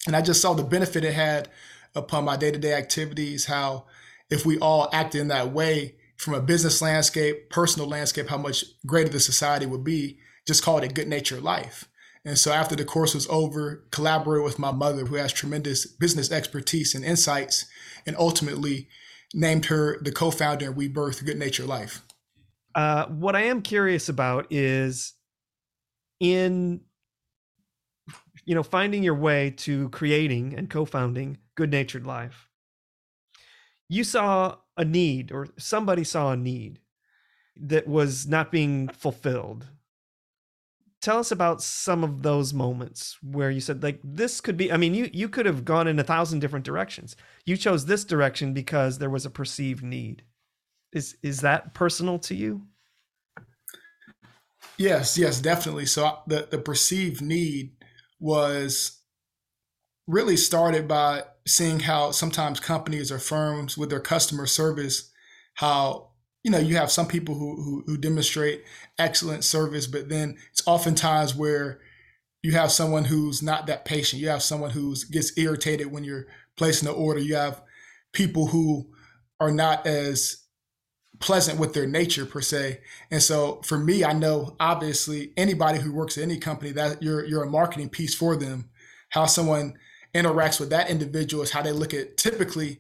And 0.06 0.16
I 0.16 0.22
just 0.22 0.42
saw 0.42 0.54
the 0.54 0.64
benefit 0.64 1.04
it 1.04 1.14
had 1.14 1.50
upon 1.96 2.26
my 2.26 2.36
day 2.36 2.52
to 2.52 2.60
day 2.60 2.74
activities, 2.74 3.46
how 3.46 3.86
if 4.30 4.46
we 4.46 4.58
all 4.60 4.90
acted 4.92 5.22
in 5.22 5.28
that 5.30 5.52
way 5.52 5.96
from 6.18 6.34
a 6.34 6.42
business 6.42 6.82
landscape, 6.82 7.50
personal 7.50 7.88
landscape, 7.88 8.30
how 8.30 8.38
much 8.38 8.66
greater 8.86 9.10
the 9.10 9.20
society 9.20 9.66
would 9.66 9.84
be. 9.84 10.18
Just 10.48 10.64
call 10.64 10.78
it 10.78 10.84
a 10.84 10.94
good 10.94 11.08
natured 11.08 11.44
life. 11.44 11.88
And 12.26 12.38
so 12.38 12.52
after 12.52 12.76
the 12.76 12.86
course 12.86 13.14
was 13.14 13.28
over, 13.28 13.86
collaborated 13.92 14.46
with 14.46 14.60
my 14.60 14.72
mother, 14.72 15.06
who 15.06 15.16
has 15.16 15.34
tremendous 15.34 15.86
business 15.86 16.32
expertise 16.32 16.96
and 16.96 17.04
insights, 17.04 17.66
and 18.06 18.16
ultimately 18.18 18.88
named 19.34 19.66
her 19.66 20.00
the 20.02 20.12
co-founder 20.12 20.68
and 20.68 20.76
we 20.76 20.88
birthed 20.88 21.26
Good 21.26 21.38
Nature 21.38 21.66
Life. 21.66 22.02
Uh, 22.76 23.06
what 23.08 23.36
I 23.36 23.44
am 23.44 23.62
curious 23.62 24.10
about 24.10 24.48
is 24.50 25.14
in 26.20 26.82
you 28.46 28.56
know 28.56 28.64
finding 28.64 29.04
your 29.04 29.16
way 29.16 29.52
to 29.52 29.90
creating 29.90 30.56
and 30.58 30.70
co-founding 30.70 31.38
Good 31.56 31.72
Natured 31.72 32.06
Life. 32.06 32.50
You 33.90 34.04
saw 34.04 34.58
a 34.76 34.86
need, 34.86 35.32
or 35.32 35.48
somebody 35.58 36.04
saw 36.04 36.32
a 36.32 36.38
need 36.38 36.80
that 37.56 37.88
was 37.88 38.28
not 38.28 38.52
being 38.52 38.88
fulfilled 38.88 39.68
tell 41.04 41.20
us 41.20 41.32
about 41.34 41.62
some 41.62 42.02
of 42.02 42.22
those 42.22 42.54
moments 42.54 43.18
where 43.22 43.52
you 43.52 43.60
said 43.60 43.84
like 43.84 44.00
this 44.06 44.40
could 44.40 44.56
be 44.56 44.72
i 44.72 44.78
mean 44.78 44.94
you 44.96 45.10
you 45.12 45.28
could 45.28 45.46
have 45.46 45.66
gone 45.66 45.86
in 45.86 46.00
a 46.00 46.04
thousand 46.04 46.40
different 46.40 46.64
directions 46.64 47.16
you 47.46 47.58
chose 47.58 47.86
this 47.86 48.06
direction 48.06 48.54
because 48.54 48.98
there 48.98 49.10
was 49.10 49.26
a 49.26 49.30
perceived 49.30 49.84
need 49.84 50.24
is 50.94 51.16
is 51.22 51.42
that 51.42 51.74
personal 51.74 52.20
to 52.20 52.36
you 52.36 52.62
yes 54.78 55.18
yes 55.18 55.40
definitely 55.40 55.86
so 55.86 56.20
the 56.28 56.48
the 56.50 56.58
perceived 56.58 57.22
need 57.22 57.72
was 58.20 59.00
really 60.08 60.38
started 60.38 60.88
by 60.88 61.24
seeing 61.46 61.82
how 61.82 62.12
sometimes 62.12 62.60
companies 62.60 63.12
or 63.12 63.20
firms 63.20 63.78
with 63.78 63.90
their 63.90 64.00
customer 64.00 64.46
service 64.46 65.12
how 65.56 66.14
you 66.44 66.52
know, 66.52 66.60
you 66.60 66.76
have 66.76 66.92
some 66.92 67.08
people 67.08 67.36
who, 67.36 67.56
who, 67.56 67.84
who 67.86 67.98
demonstrate 67.98 68.64
excellent 69.00 69.44
service, 69.44 69.88
but 69.88 70.10
then 70.10 70.38
it's 70.52 70.66
oftentimes 70.68 71.34
where 71.34 71.80
you 72.42 72.52
have 72.52 72.72
someone 72.72 73.06
who's 73.06 73.42
not 73.42 73.68
that 73.68 73.86
patient. 73.86 74.22
You 74.22 74.28
have 74.28 74.44
someone 74.44 74.72
who 74.72 74.94
gets 75.10 75.38
irritated 75.38 75.92
when 75.92 76.04
you're 76.04 76.28
placing 76.58 76.88
the 76.88 76.94
order. 76.94 77.22
You 77.22 77.36
have 77.36 77.62
people 78.12 78.48
who 78.48 78.92
are 79.40 79.52
not 79.52 79.88
as 79.88 80.43
pleasant 81.24 81.60
with 81.60 81.74
their 81.74 81.88
nature 81.88 82.26
per 82.26 82.42
se. 82.42 82.82
And 83.10 83.24
so 83.24 83.62
for 83.64 83.78
me, 83.78 84.04
I 84.04 84.14
know 84.14 84.56
obviously 84.60 85.32
anybody 85.38 85.80
who 85.80 85.94
works 85.94 86.18
at 86.18 86.24
any 86.24 86.38
company 86.38 86.72
that 86.74 87.02
you're 87.02 87.26
you're 87.26 87.44
a 87.44 87.50
marketing 87.50 87.90
piece 87.90 88.16
for 88.16 88.36
them. 88.36 88.70
How 89.10 89.26
someone 89.28 89.74
interacts 90.14 90.60
with 90.60 90.70
that 90.70 90.90
individual 90.90 91.44
is 91.44 91.52
how 91.52 91.62
they 91.64 91.72
look 91.72 91.94
at 91.94 92.18
typically 92.18 92.80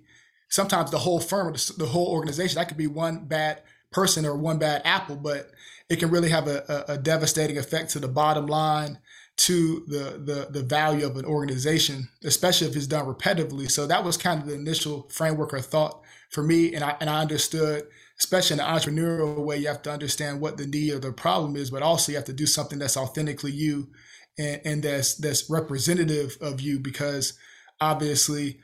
sometimes 0.49 0.91
the 0.91 0.99
whole 0.99 1.19
firm, 1.19 1.47
or 1.47 1.53
the 1.77 1.91
whole 1.93 2.07
organization, 2.07 2.55
that 2.55 2.67
could 2.67 2.77
be 2.77 2.87
one 3.05 3.25
bad 3.25 3.61
person 3.91 4.25
or 4.25 4.35
one 4.35 4.59
bad 4.59 4.81
apple, 4.85 5.15
but 5.15 5.51
it 5.89 5.99
can 5.99 6.11
really 6.11 6.29
have 6.29 6.47
a, 6.47 6.85
a, 6.89 6.93
a 6.93 6.97
devastating 6.97 7.57
effect 7.57 7.91
to 7.91 7.99
the 7.99 8.07
bottom 8.07 8.45
line, 8.47 8.99
to 9.35 9.83
the, 9.87 10.21
the 10.29 10.47
the 10.51 10.63
value 10.63 11.05
of 11.05 11.17
an 11.17 11.25
organization, 11.25 12.09
especially 12.23 12.67
if 12.67 12.75
it's 12.75 12.87
done 12.87 13.05
repetitively. 13.05 13.69
So 13.69 13.87
that 13.87 14.03
was 14.03 14.17
kind 14.17 14.41
of 14.41 14.47
the 14.47 14.55
initial 14.55 15.09
framework 15.09 15.53
or 15.53 15.61
thought 15.61 16.01
for 16.29 16.43
me, 16.43 16.75
and 16.75 16.83
I 16.83 16.95
and 16.99 17.09
I 17.09 17.21
understood, 17.21 17.87
especially 18.19 18.55
in 18.55 18.59
an 18.59 18.67
entrepreneurial 18.67 19.43
way, 19.43 19.57
you 19.57 19.67
have 19.67 19.81
to 19.83 19.91
understand 19.91 20.39
what 20.39 20.57
the 20.57 20.67
need 20.67 20.93
or 20.93 20.99
the 20.99 21.11
problem 21.11 21.55
is, 21.55 21.71
but 21.71 21.81
also 21.81 22.11
you 22.11 22.17
have 22.17 22.25
to 22.25 22.33
do 22.33 22.45
something 22.45 22.79
that's 22.79 22.97
authentically 22.97 23.51
you, 23.51 23.89
and, 24.37 24.61
and 24.65 24.83
that's 24.83 25.15
that's 25.15 25.49
representative 25.49 26.37
of 26.41 26.61
you, 26.61 26.79
because 26.79 27.33
obviously 27.79 28.59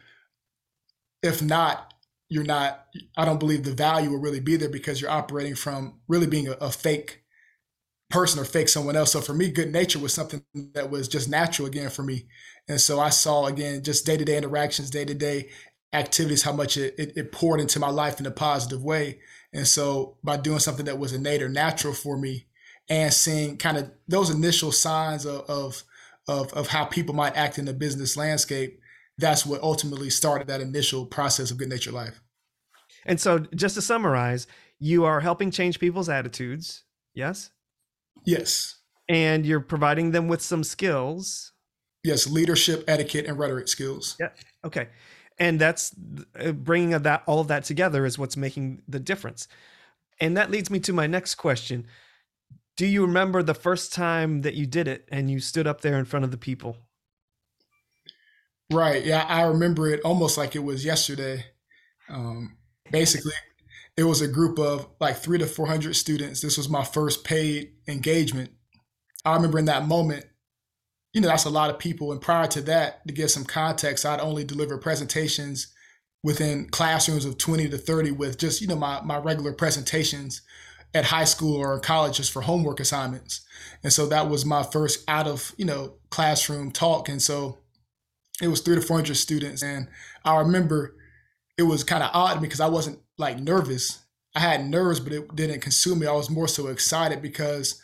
if 1.21 1.41
not, 1.41 1.93
you're 2.29 2.43
not, 2.43 2.85
I 3.17 3.25
don't 3.25 3.39
believe 3.39 3.63
the 3.63 3.73
value 3.73 4.11
will 4.11 4.19
really 4.19 4.39
be 4.39 4.55
there 4.55 4.69
because 4.69 5.01
you're 5.01 5.09
operating 5.09 5.55
from 5.55 5.99
really 6.07 6.27
being 6.27 6.47
a, 6.47 6.51
a 6.53 6.71
fake 6.71 7.23
person 8.09 8.39
or 8.39 8.45
fake 8.45 8.69
someone 8.69 8.95
else. 8.95 9.11
So 9.11 9.21
for 9.21 9.33
me, 9.33 9.51
good 9.51 9.71
nature 9.71 9.99
was 9.99 10.13
something 10.13 10.43
that 10.73 10.89
was 10.89 11.07
just 11.07 11.29
natural 11.29 11.67
again 11.67 11.89
for 11.89 12.03
me. 12.03 12.27
And 12.67 12.79
so 12.79 12.99
I 12.99 13.09
saw 13.09 13.45
again, 13.45 13.83
just 13.83 14.05
day 14.05 14.17
to 14.17 14.25
day 14.25 14.37
interactions, 14.37 14.89
day 14.89 15.05
to 15.05 15.13
day 15.13 15.49
activities, 15.91 16.43
how 16.43 16.53
much 16.53 16.77
it, 16.77 16.93
it, 16.99 17.13
it, 17.17 17.31
poured 17.31 17.59
into 17.59 17.79
my 17.79 17.89
life 17.89 18.19
in 18.19 18.25
a 18.27 18.31
positive 18.31 18.83
way. 18.83 19.19
And 19.53 19.67
so 19.67 20.17
by 20.23 20.37
doing 20.37 20.59
something 20.59 20.85
that 20.85 20.99
was 20.99 21.13
innate 21.13 21.41
or 21.41 21.49
natural 21.49 21.93
for 21.93 22.17
me 22.17 22.45
and 22.87 23.13
seeing 23.13 23.57
kind 23.57 23.77
of 23.77 23.91
those 24.07 24.29
initial 24.29 24.71
signs 24.71 25.25
of, 25.25 25.41
of, 25.49 25.83
of, 26.27 26.53
of 26.53 26.67
how 26.67 26.85
people 26.85 27.15
might 27.15 27.35
act 27.35 27.57
in 27.57 27.65
the 27.65 27.73
business 27.73 28.15
landscape, 28.15 28.79
that's 29.17 29.45
what 29.45 29.61
ultimately 29.61 30.09
started 30.09 30.47
that 30.47 30.61
initial 30.61 31.05
process 31.05 31.51
of 31.51 31.57
good 31.57 31.69
nature 31.69 31.91
life. 31.91 32.21
And 33.05 33.19
so, 33.19 33.39
just 33.55 33.75
to 33.75 33.81
summarize, 33.81 34.47
you 34.79 35.05
are 35.05 35.19
helping 35.19 35.51
change 35.51 35.79
people's 35.79 36.09
attitudes. 36.09 36.83
Yes. 37.13 37.51
Yes. 38.25 38.77
And 39.07 39.45
you're 39.45 39.59
providing 39.59 40.11
them 40.11 40.27
with 40.27 40.41
some 40.41 40.63
skills. 40.63 41.53
Yes, 42.03 42.27
leadership, 42.27 42.83
etiquette, 42.87 43.25
and 43.25 43.37
rhetoric 43.37 43.67
skills. 43.67 44.15
Yeah. 44.19 44.29
Okay. 44.63 44.89
And 45.39 45.59
that's 45.59 45.95
uh, 46.39 46.51
bringing 46.51 46.89
that 46.89 47.23
all 47.25 47.39
of 47.39 47.47
that 47.47 47.63
together 47.63 48.05
is 48.05 48.19
what's 48.19 48.35
making 48.35 48.81
the 48.87 48.99
difference. 48.99 49.47
And 50.19 50.35
that 50.35 50.51
leads 50.51 50.69
me 50.69 50.79
to 50.81 50.93
my 50.93 51.07
next 51.07 51.35
question. 51.35 51.87
Do 52.75 52.85
you 52.85 53.01
remember 53.01 53.41
the 53.41 53.53
first 53.53 53.93
time 53.93 54.41
that 54.41 54.53
you 54.53 54.65
did 54.65 54.87
it 54.87 55.07
and 55.11 55.31
you 55.31 55.39
stood 55.39 55.67
up 55.67 55.81
there 55.81 55.97
in 55.97 56.05
front 56.05 56.25
of 56.25 56.31
the 56.31 56.37
people? 56.37 56.77
Right. 58.71 59.03
Yeah, 59.03 59.25
I 59.27 59.43
remember 59.43 59.89
it 59.89 60.01
almost 60.01 60.37
like 60.37 60.55
it 60.55 60.63
was 60.63 60.85
yesterday. 60.85 61.45
Um, 62.09 62.57
basically, 62.91 63.33
it 63.97 64.03
was 64.03 64.21
a 64.21 64.27
group 64.27 64.59
of 64.59 64.87
like 64.99 65.17
three 65.17 65.37
to 65.39 65.45
400 65.45 65.95
students. 65.95 66.41
This 66.41 66.57
was 66.57 66.69
my 66.69 66.83
first 66.83 67.23
paid 67.23 67.73
engagement. 67.87 68.51
I 69.25 69.35
remember 69.35 69.59
in 69.59 69.65
that 69.65 69.87
moment, 69.87 70.25
you 71.13 71.21
know, 71.21 71.27
that's 71.27 71.45
a 71.45 71.49
lot 71.49 71.69
of 71.69 71.79
people. 71.79 72.11
And 72.11 72.21
prior 72.21 72.47
to 72.47 72.61
that, 72.61 73.05
to 73.07 73.13
give 73.13 73.31
some 73.31 73.45
context, 73.45 74.05
I'd 74.05 74.19
only 74.19 74.43
deliver 74.43 74.77
presentations 74.77 75.73
within 76.23 76.67
classrooms 76.69 77.25
of 77.25 77.37
20 77.37 77.69
to 77.69 77.77
30 77.77 78.11
with 78.11 78.37
just, 78.37 78.61
you 78.61 78.67
know, 78.67 78.75
my, 78.75 79.01
my 79.01 79.17
regular 79.17 79.53
presentations 79.53 80.41
at 80.93 81.05
high 81.05 81.23
school 81.23 81.57
or 81.57 81.79
college 81.79 82.17
just 82.17 82.31
for 82.31 82.41
homework 82.41 82.79
assignments. 82.79 83.41
And 83.83 83.93
so 83.93 84.05
that 84.07 84.29
was 84.29 84.45
my 84.45 84.63
first 84.63 85.03
out 85.07 85.27
of, 85.27 85.53
you 85.57 85.65
know, 85.65 85.95
classroom 86.09 86.71
talk. 86.71 87.09
And 87.09 87.21
so 87.21 87.59
it 88.41 88.47
was 88.47 88.61
three 88.61 88.75
to 88.75 88.81
400 88.81 89.15
students. 89.15 89.63
And 89.63 89.87
I 90.25 90.37
remember 90.37 90.95
it 91.57 91.63
was 91.63 91.83
kind 91.83 92.03
of 92.03 92.11
odd 92.13 92.41
because 92.41 92.59
I 92.59 92.67
wasn't 92.67 92.99
like 93.17 93.39
nervous. 93.39 94.03
I 94.35 94.39
had 94.39 94.65
nerves, 94.65 94.99
but 94.99 95.13
it 95.13 95.35
didn't 95.35 95.61
consume 95.61 95.99
me. 95.99 96.07
I 96.07 96.13
was 96.13 96.29
more 96.29 96.47
so 96.47 96.67
excited 96.67 97.21
because 97.21 97.81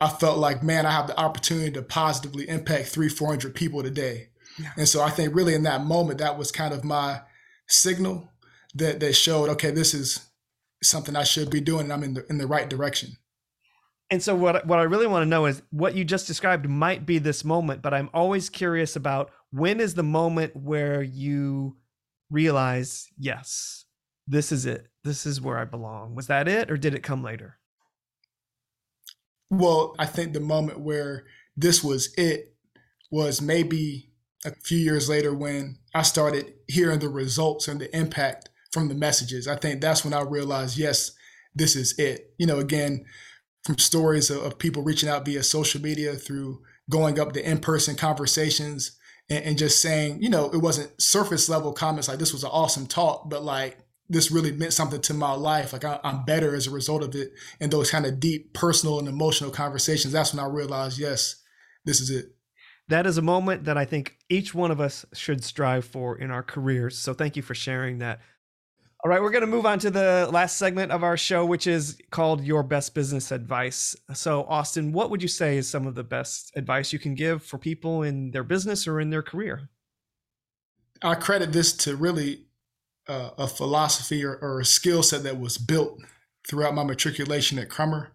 I 0.00 0.08
felt 0.08 0.38
like, 0.38 0.62
man, 0.62 0.86
I 0.86 0.90
have 0.90 1.06
the 1.06 1.18
opportunity 1.18 1.70
to 1.72 1.82
positively 1.82 2.48
impact 2.48 2.88
three, 2.88 3.08
400 3.08 3.54
people 3.54 3.82
today. 3.82 4.28
Yeah. 4.58 4.70
And 4.76 4.88
so 4.88 5.02
I 5.02 5.10
think 5.10 5.34
really 5.34 5.54
in 5.54 5.62
that 5.62 5.84
moment, 5.84 6.18
that 6.18 6.38
was 6.38 6.52
kind 6.52 6.74
of 6.74 6.84
my 6.84 7.22
signal 7.66 8.30
that, 8.74 9.00
that 9.00 9.14
showed, 9.14 9.48
okay, 9.50 9.70
this 9.70 9.94
is 9.94 10.26
something 10.82 11.16
I 11.16 11.24
should 11.24 11.50
be 11.50 11.60
doing. 11.60 11.84
And 11.84 11.92
I'm 11.92 12.02
in 12.02 12.14
the, 12.14 12.26
in 12.28 12.38
the 12.38 12.46
right 12.46 12.68
direction. 12.68 13.16
And 14.10 14.22
so 14.22 14.36
what 14.36 14.66
what 14.66 14.78
I 14.78 14.82
really 14.82 15.08
want 15.08 15.22
to 15.22 15.28
know 15.28 15.46
is 15.46 15.62
what 15.70 15.96
you 15.96 16.04
just 16.04 16.28
described 16.28 16.68
might 16.68 17.04
be 17.04 17.18
this 17.18 17.44
moment, 17.44 17.82
but 17.82 17.92
I'm 17.92 18.08
always 18.14 18.48
curious 18.48 18.94
about 18.94 19.32
when 19.50 19.80
is 19.80 19.94
the 19.94 20.04
moment 20.04 20.54
where 20.54 21.02
you 21.02 21.76
realize, 22.30 23.08
yes, 23.18 23.84
this 24.28 24.52
is 24.52 24.64
it. 24.64 24.86
This 25.02 25.26
is 25.26 25.40
where 25.40 25.58
I 25.58 25.64
belong. 25.64 26.14
Was 26.14 26.28
that 26.28 26.46
it 26.46 26.70
or 26.70 26.76
did 26.76 26.94
it 26.94 27.02
come 27.02 27.22
later? 27.22 27.58
Well, 29.50 29.94
I 29.98 30.06
think 30.06 30.32
the 30.32 30.40
moment 30.40 30.80
where 30.80 31.24
this 31.56 31.82
was 31.82 32.12
it 32.16 32.54
was 33.10 33.40
maybe 33.40 34.10
a 34.44 34.52
few 34.64 34.78
years 34.78 35.08
later 35.08 35.34
when 35.34 35.78
I 35.94 36.02
started 36.02 36.54
hearing 36.68 36.98
the 36.98 37.08
results 37.08 37.68
and 37.68 37.80
the 37.80 37.94
impact 37.96 38.50
from 38.72 38.88
the 38.88 38.94
messages. 38.94 39.48
I 39.48 39.56
think 39.56 39.80
that's 39.80 40.04
when 40.04 40.12
I 40.12 40.20
realized, 40.22 40.76
yes, 40.76 41.12
this 41.54 41.76
is 41.76 41.98
it. 41.98 42.34
You 42.38 42.46
know, 42.46 42.58
again, 42.58 43.06
from 43.64 43.78
stories 43.78 44.30
of, 44.30 44.58
people 44.58 44.82
reaching 44.82 45.08
out 45.08 45.24
via 45.24 45.42
social 45.42 45.80
media 45.80 46.14
through 46.14 46.60
going 46.90 47.18
up 47.18 47.32
to 47.32 47.50
in 47.50 47.58
person 47.58 47.96
conversations 47.96 48.96
and, 49.28 49.44
and, 49.44 49.58
just 49.58 49.80
saying, 49.80 50.22
you 50.22 50.28
know, 50.28 50.50
it 50.50 50.58
wasn't 50.58 51.00
surface 51.00 51.48
level 51.48 51.72
comments 51.72 52.08
like 52.08 52.18
this 52.18 52.32
was 52.32 52.44
an 52.44 52.50
awesome 52.52 52.86
talk, 52.86 53.28
but 53.28 53.42
like 53.42 53.78
this 54.08 54.30
really 54.30 54.52
meant 54.52 54.72
something 54.72 55.00
to 55.02 55.14
my 55.14 55.32
life. 55.32 55.72
Like 55.72 55.84
I, 55.84 55.98
I'm 56.04 56.24
better 56.24 56.54
as 56.54 56.66
a 56.66 56.70
result 56.70 57.02
of 57.02 57.14
it. 57.14 57.32
And 57.60 57.72
those 57.72 57.90
kind 57.90 58.06
of 58.06 58.20
deep 58.20 58.52
personal 58.52 58.98
and 58.98 59.08
emotional 59.08 59.50
conversations, 59.50 60.12
that's 60.12 60.32
when 60.32 60.44
I 60.44 60.48
realized, 60.48 60.98
yes, 60.98 61.42
this 61.84 62.00
is 62.00 62.10
it. 62.10 62.26
That 62.88 63.06
is 63.06 63.18
a 63.18 63.22
moment 63.22 63.64
that 63.64 63.76
I 63.76 63.84
think 63.84 64.16
each 64.28 64.54
one 64.54 64.70
of 64.70 64.80
us 64.80 65.04
should 65.12 65.42
strive 65.42 65.84
for 65.84 66.16
in 66.16 66.30
our 66.30 66.42
careers. 66.42 66.98
So 66.98 67.14
thank 67.14 67.36
you 67.36 67.42
for 67.42 67.54
sharing 67.54 67.98
that. 67.98 68.20
All 69.04 69.10
right, 69.10 69.20
we're 69.20 69.30
going 69.30 69.42
to 69.42 69.46
move 69.46 69.66
on 69.66 69.78
to 69.80 69.90
the 69.90 70.28
last 70.32 70.56
segment 70.56 70.90
of 70.90 71.04
our 71.04 71.16
show, 71.16 71.44
which 71.44 71.66
is 71.66 71.98
called 72.10 72.42
Your 72.42 72.62
Best 72.62 72.94
Business 72.94 73.30
Advice. 73.30 73.94
So, 74.14 74.44
Austin, 74.44 74.92
what 74.92 75.10
would 75.10 75.22
you 75.22 75.28
say 75.28 75.58
is 75.58 75.68
some 75.68 75.86
of 75.86 75.94
the 75.94 76.02
best 76.02 76.50
advice 76.56 76.92
you 76.92 76.98
can 76.98 77.14
give 77.14 77.42
for 77.42 77.58
people 77.58 78.02
in 78.02 78.30
their 78.30 78.42
business 78.42 78.88
or 78.88 78.98
in 78.98 79.10
their 79.10 79.22
career? 79.22 79.68
I 81.02 81.14
credit 81.14 81.52
this 81.52 81.72
to 81.78 81.94
really 81.94 82.45
uh, 83.08 83.30
a 83.38 83.46
philosophy 83.46 84.24
or, 84.24 84.36
or 84.36 84.60
a 84.60 84.64
skill 84.64 85.02
set 85.02 85.22
that 85.22 85.38
was 85.38 85.58
built 85.58 86.00
throughout 86.48 86.74
my 86.74 86.84
matriculation 86.84 87.58
at 87.58 87.68
Crummer 87.68 88.12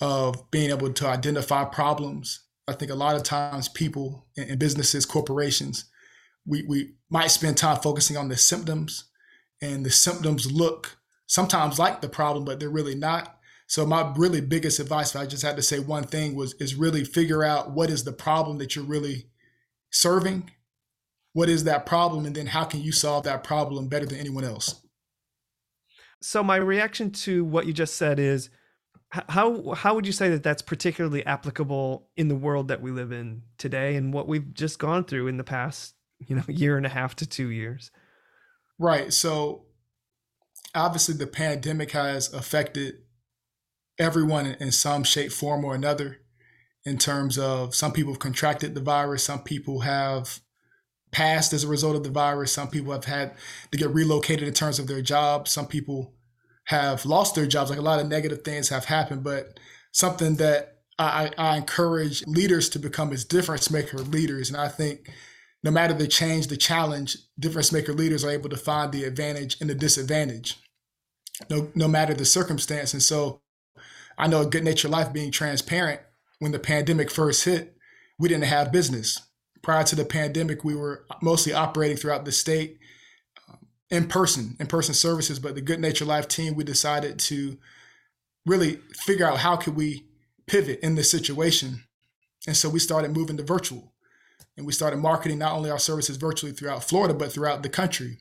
of 0.00 0.50
being 0.50 0.70
able 0.70 0.92
to 0.92 1.06
identify 1.06 1.64
problems. 1.64 2.40
I 2.66 2.72
think 2.72 2.90
a 2.90 2.96
lot 2.96 3.16
of 3.16 3.22
times 3.22 3.68
people 3.68 4.26
in 4.36 4.58
businesses, 4.58 5.04
corporations, 5.04 5.84
we, 6.46 6.62
we 6.62 6.94
might 7.10 7.30
spend 7.30 7.56
time 7.56 7.80
focusing 7.80 8.16
on 8.16 8.28
the 8.28 8.36
symptoms 8.36 9.04
and 9.60 9.84
the 9.84 9.90
symptoms 9.90 10.50
look 10.50 10.96
sometimes 11.26 11.78
like 11.78 12.00
the 12.00 12.08
problem, 12.08 12.44
but 12.44 12.58
they're 12.58 12.70
really 12.70 12.94
not. 12.94 13.36
So 13.66 13.86
my 13.86 14.12
really 14.16 14.40
biggest 14.40 14.80
advice, 14.80 15.14
if 15.14 15.20
I 15.20 15.26
just 15.26 15.44
had 15.44 15.56
to 15.56 15.62
say 15.62 15.78
one 15.78 16.04
thing, 16.04 16.34
was 16.34 16.54
is 16.54 16.74
really 16.74 17.04
figure 17.04 17.44
out 17.44 17.70
what 17.70 17.90
is 17.90 18.02
the 18.02 18.12
problem 18.12 18.58
that 18.58 18.74
you're 18.74 18.84
really 18.84 19.26
serving. 19.90 20.50
What 21.32 21.48
is 21.48 21.64
that 21.64 21.86
problem, 21.86 22.26
and 22.26 22.34
then 22.34 22.46
how 22.46 22.64
can 22.64 22.80
you 22.80 22.92
solve 22.92 23.24
that 23.24 23.44
problem 23.44 23.88
better 23.88 24.06
than 24.06 24.18
anyone 24.18 24.44
else? 24.44 24.84
So 26.22 26.42
my 26.42 26.56
reaction 26.56 27.10
to 27.12 27.44
what 27.44 27.66
you 27.66 27.72
just 27.72 27.94
said 27.94 28.18
is, 28.18 28.50
how 29.10 29.72
how 29.74 29.94
would 29.94 30.06
you 30.06 30.12
say 30.12 30.28
that 30.30 30.42
that's 30.42 30.62
particularly 30.62 31.24
applicable 31.26 32.08
in 32.16 32.28
the 32.28 32.36
world 32.36 32.68
that 32.68 32.80
we 32.80 32.90
live 32.90 33.12
in 33.12 33.42
today, 33.58 33.96
and 33.96 34.12
what 34.12 34.28
we've 34.28 34.52
just 34.54 34.78
gone 34.78 35.04
through 35.04 35.28
in 35.28 35.36
the 35.36 35.44
past, 35.44 35.94
you 36.26 36.36
know, 36.36 36.44
year 36.48 36.76
and 36.76 36.86
a 36.86 36.90
half 36.90 37.16
to 37.16 37.26
two 37.26 37.48
years? 37.48 37.90
Right. 38.78 39.12
So 39.12 39.66
obviously 40.74 41.14
the 41.14 41.26
pandemic 41.26 41.92
has 41.92 42.32
affected 42.32 42.94
everyone 43.98 44.56
in 44.58 44.72
some 44.72 45.04
shape, 45.04 45.32
form, 45.32 45.64
or 45.64 45.74
another. 45.74 46.18
In 46.84 46.96
terms 46.96 47.38
of 47.38 47.74
some 47.74 47.92
people 47.92 48.14
have 48.14 48.20
contracted 48.20 48.74
the 48.74 48.80
virus, 48.80 49.24
some 49.24 49.42
people 49.42 49.80
have 49.80 50.40
passed 51.10 51.52
as 51.52 51.64
a 51.64 51.68
result 51.68 51.96
of 51.96 52.04
the 52.04 52.10
virus, 52.10 52.52
some 52.52 52.68
people 52.68 52.92
have 52.92 53.04
had 53.04 53.34
to 53.72 53.78
get 53.78 53.90
relocated 53.90 54.46
in 54.46 54.54
terms 54.54 54.78
of 54.78 54.86
their 54.86 55.02
jobs, 55.02 55.50
some 55.50 55.66
people 55.66 56.14
have 56.64 57.04
lost 57.04 57.34
their 57.34 57.46
jobs. 57.46 57.70
Like 57.70 57.78
a 57.78 57.82
lot 57.82 58.00
of 58.00 58.08
negative 58.08 58.42
things 58.42 58.68
have 58.68 58.84
happened, 58.84 59.24
but 59.24 59.58
something 59.92 60.36
that 60.36 60.78
I, 60.98 61.30
I 61.36 61.56
encourage 61.56 62.24
leaders 62.26 62.68
to 62.70 62.78
become 62.78 63.12
as 63.12 63.24
difference 63.24 63.70
maker 63.70 63.98
leaders. 63.98 64.50
And 64.50 64.60
I 64.60 64.68
think 64.68 65.10
no 65.62 65.70
matter 65.70 65.94
the 65.94 66.06
change, 66.06 66.46
the 66.46 66.56
challenge, 66.56 67.16
difference 67.38 67.72
maker 67.72 67.92
leaders 67.92 68.24
are 68.24 68.30
able 68.30 68.50
to 68.50 68.56
find 68.56 68.92
the 68.92 69.04
advantage 69.04 69.56
and 69.60 69.68
the 69.68 69.74
disadvantage, 69.74 70.58
no, 71.48 71.70
no 71.74 71.88
matter 71.88 72.14
the 72.14 72.24
circumstance. 72.24 72.92
And 72.92 73.02
so 73.02 73.40
I 74.16 74.26
know 74.28 74.42
a 74.42 74.46
Good 74.46 74.64
Nature 74.64 74.88
Life 74.88 75.12
being 75.12 75.30
transparent, 75.30 76.00
when 76.38 76.52
the 76.52 76.58
pandemic 76.58 77.10
first 77.10 77.44
hit, 77.44 77.76
we 78.18 78.28
didn't 78.28 78.44
have 78.44 78.72
business. 78.72 79.20
Prior 79.62 79.84
to 79.84 79.96
the 79.96 80.04
pandemic, 80.04 80.64
we 80.64 80.74
were 80.74 81.04
mostly 81.22 81.52
operating 81.52 81.96
throughout 81.96 82.24
the 82.24 82.32
state 82.32 82.78
um, 83.48 83.58
in 83.90 84.08
person, 84.08 84.56
in 84.58 84.66
person 84.66 84.94
services. 84.94 85.38
But 85.38 85.54
the 85.54 85.60
Good 85.60 85.80
Nature 85.80 86.06
Life 86.06 86.28
team, 86.28 86.54
we 86.54 86.64
decided 86.64 87.18
to 87.20 87.58
really 88.46 88.76
figure 89.04 89.26
out 89.26 89.38
how 89.38 89.56
could 89.56 89.76
we 89.76 90.06
pivot 90.46 90.80
in 90.82 90.94
this 90.94 91.10
situation. 91.10 91.84
And 92.46 92.56
so 92.56 92.68
we 92.68 92.78
started 92.78 93.14
moving 93.14 93.36
to 93.36 93.42
virtual 93.42 93.92
and 94.56 94.66
we 94.66 94.72
started 94.72 94.98
marketing 94.98 95.38
not 95.38 95.52
only 95.52 95.70
our 95.70 95.78
services 95.78 96.16
virtually 96.16 96.52
throughout 96.52 96.84
Florida, 96.84 97.14
but 97.14 97.32
throughout 97.32 97.62
the 97.62 97.68
country. 97.68 98.18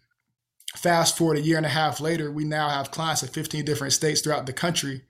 Fast 0.75 1.17
forward 1.17 1.38
a 1.38 1.41
year 1.41 1.58
and 1.58 1.65
a 1.65 1.69
half 1.69 1.99
later, 1.99 2.32
we 2.32 2.43
now 2.43 2.69
have 2.69 2.91
clients 2.91 3.23
in 3.23 3.30
15 3.30 3.65
different 3.65 3.93
states 3.93 4.21
throughout 4.21 4.45
the 4.45 4.54
country. 4.54 5.02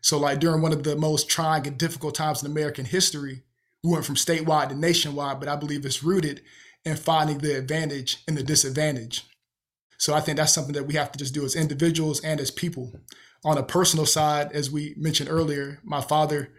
So, 0.00 0.16
like 0.18 0.38
during 0.38 0.62
one 0.62 0.72
of 0.72 0.84
the 0.84 0.96
most 0.96 1.28
trying 1.28 1.66
and 1.66 1.76
difficult 1.76 2.14
times 2.14 2.42
in 2.42 2.50
American 2.50 2.84
history, 2.84 3.42
we 3.82 3.92
went 3.92 4.04
from 4.04 4.16
statewide 4.16 4.68
to 4.68 4.74
nationwide, 4.74 5.40
but 5.40 5.48
I 5.48 5.56
believe 5.56 5.84
it's 5.84 6.02
rooted 6.02 6.42
in 6.84 6.96
finding 6.96 7.38
the 7.38 7.56
advantage 7.56 8.18
and 8.26 8.36
the 8.36 8.42
disadvantage. 8.42 9.24
So, 9.98 10.14
I 10.14 10.20
think 10.20 10.36
that's 10.36 10.52
something 10.52 10.74
that 10.74 10.86
we 10.86 10.94
have 10.94 11.10
to 11.12 11.18
just 11.18 11.34
do 11.34 11.44
as 11.44 11.56
individuals 11.56 12.20
and 12.20 12.40
as 12.40 12.50
people. 12.50 12.92
On 13.44 13.58
a 13.58 13.62
personal 13.62 14.06
side, 14.06 14.52
as 14.52 14.70
we 14.70 14.94
mentioned 14.96 15.28
earlier, 15.28 15.80
my 15.82 16.00
father 16.00 16.50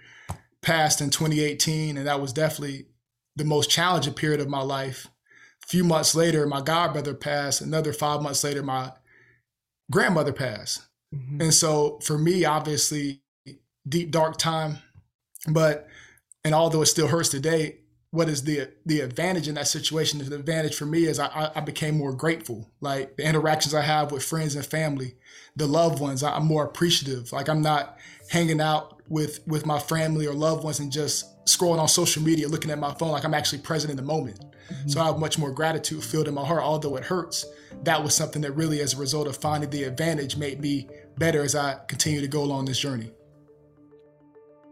passed 0.61 1.01
in 1.01 1.09
2018, 1.09 1.97
and 1.97 2.07
that 2.07 2.21
was 2.21 2.33
definitely 2.33 2.87
the 3.35 3.45
most 3.45 3.69
challenging 3.69 4.13
period 4.13 4.41
of 4.41 4.49
my 4.49 4.61
life. 4.61 5.07
A 5.63 5.67
few 5.67 5.83
months 5.83 6.15
later, 6.15 6.45
my 6.45 6.61
godbrother 6.61 7.19
passed. 7.19 7.61
Another 7.61 7.93
five 7.93 8.21
months 8.21 8.43
later, 8.43 8.63
my 8.63 8.91
grandmother 9.91 10.33
passed. 10.33 10.83
Mm-hmm. 11.13 11.41
And 11.41 11.53
so 11.53 11.99
for 12.03 12.17
me, 12.17 12.45
obviously, 12.45 13.21
deep, 13.87 14.11
dark 14.11 14.37
time. 14.37 14.79
But, 15.47 15.87
and 16.43 16.55
although 16.55 16.81
it 16.81 16.87
still 16.87 17.07
hurts 17.07 17.29
today, 17.29 17.79
what 18.11 18.27
is 18.27 18.43
the 18.43 18.71
the 18.85 19.01
advantage 19.01 19.47
in 19.47 19.55
that 19.55 19.67
situation? 19.67 20.19
The 20.19 20.35
advantage 20.35 20.75
for 20.75 20.85
me 20.85 21.05
is 21.05 21.19
I, 21.19 21.51
I 21.55 21.59
became 21.61 21.97
more 21.97 22.13
grateful. 22.13 22.71
Like 22.81 23.17
the 23.17 23.23
interactions 23.23 23.75
I 23.75 23.81
have 23.81 24.11
with 24.11 24.23
friends 24.23 24.55
and 24.55 24.65
family, 24.65 25.15
the 25.55 25.67
loved 25.67 25.99
ones, 25.99 26.23
I'm 26.23 26.45
more 26.45 26.65
appreciative. 26.65 27.31
Like 27.31 27.49
I'm 27.49 27.61
not 27.61 27.97
hanging 28.29 28.61
out 28.61 29.01
with 29.09 29.41
with 29.45 29.65
my 29.65 29.79
family 29.79 30.25
or 30.25 30.33
loved 30.33 30.63
ones 30.63 30.79
and 30.79 30.91
just 30.91 31.25
scrolling 31.45 31.79
on 31.79 31.87
social 31.87 32.23
media, 32.23 32.47
looking 32.47 32.71
at 32.71 32.79
my 32.79 32.93
phone 32.95 33.11
like 33.11 33.25
I'm 33.25 33.33
actually 33.33 33.61
present 33.61 33.91
in 33.91 33.97
the 33.97 34.03
moment. 34.03 34.39
Mm-hmm. 34.39 34.89
So 34.89 35.01
I 35.01 35.05
have 35.05 35.19
much 35.19 35.37
more 35.37 35.51
gratitude 35.51 36.03
filled 36.03 36.27
in 36.27 36.33
my 36.33 36.45
heart, 36.45 36.63
although 36.63 36.95
it 36.95 37.05
hurts. 37.05 37.45
That 37.83 38.03
was 38.03 38.15
something 38.15 38.41
that 38.41 38.53
really, 38.53 38.81
as 38.81 38.93
a 38.93 38.97
result 38.97 39.27
of 39.27 39.37
finding 39.37 39.69
the 39.69 39.83
advantage, 39.83 40.37
made 40.37 40.59
me 40.59 40.87
better 41.17 41.43
as 41.43 41.55
I 41.55 41.79
continue 41.87 42.21
to 42.21 42.27
go 42.27 42.43
along 42.43 42.65
this 42.65 42.79
journey. 42.79 43.11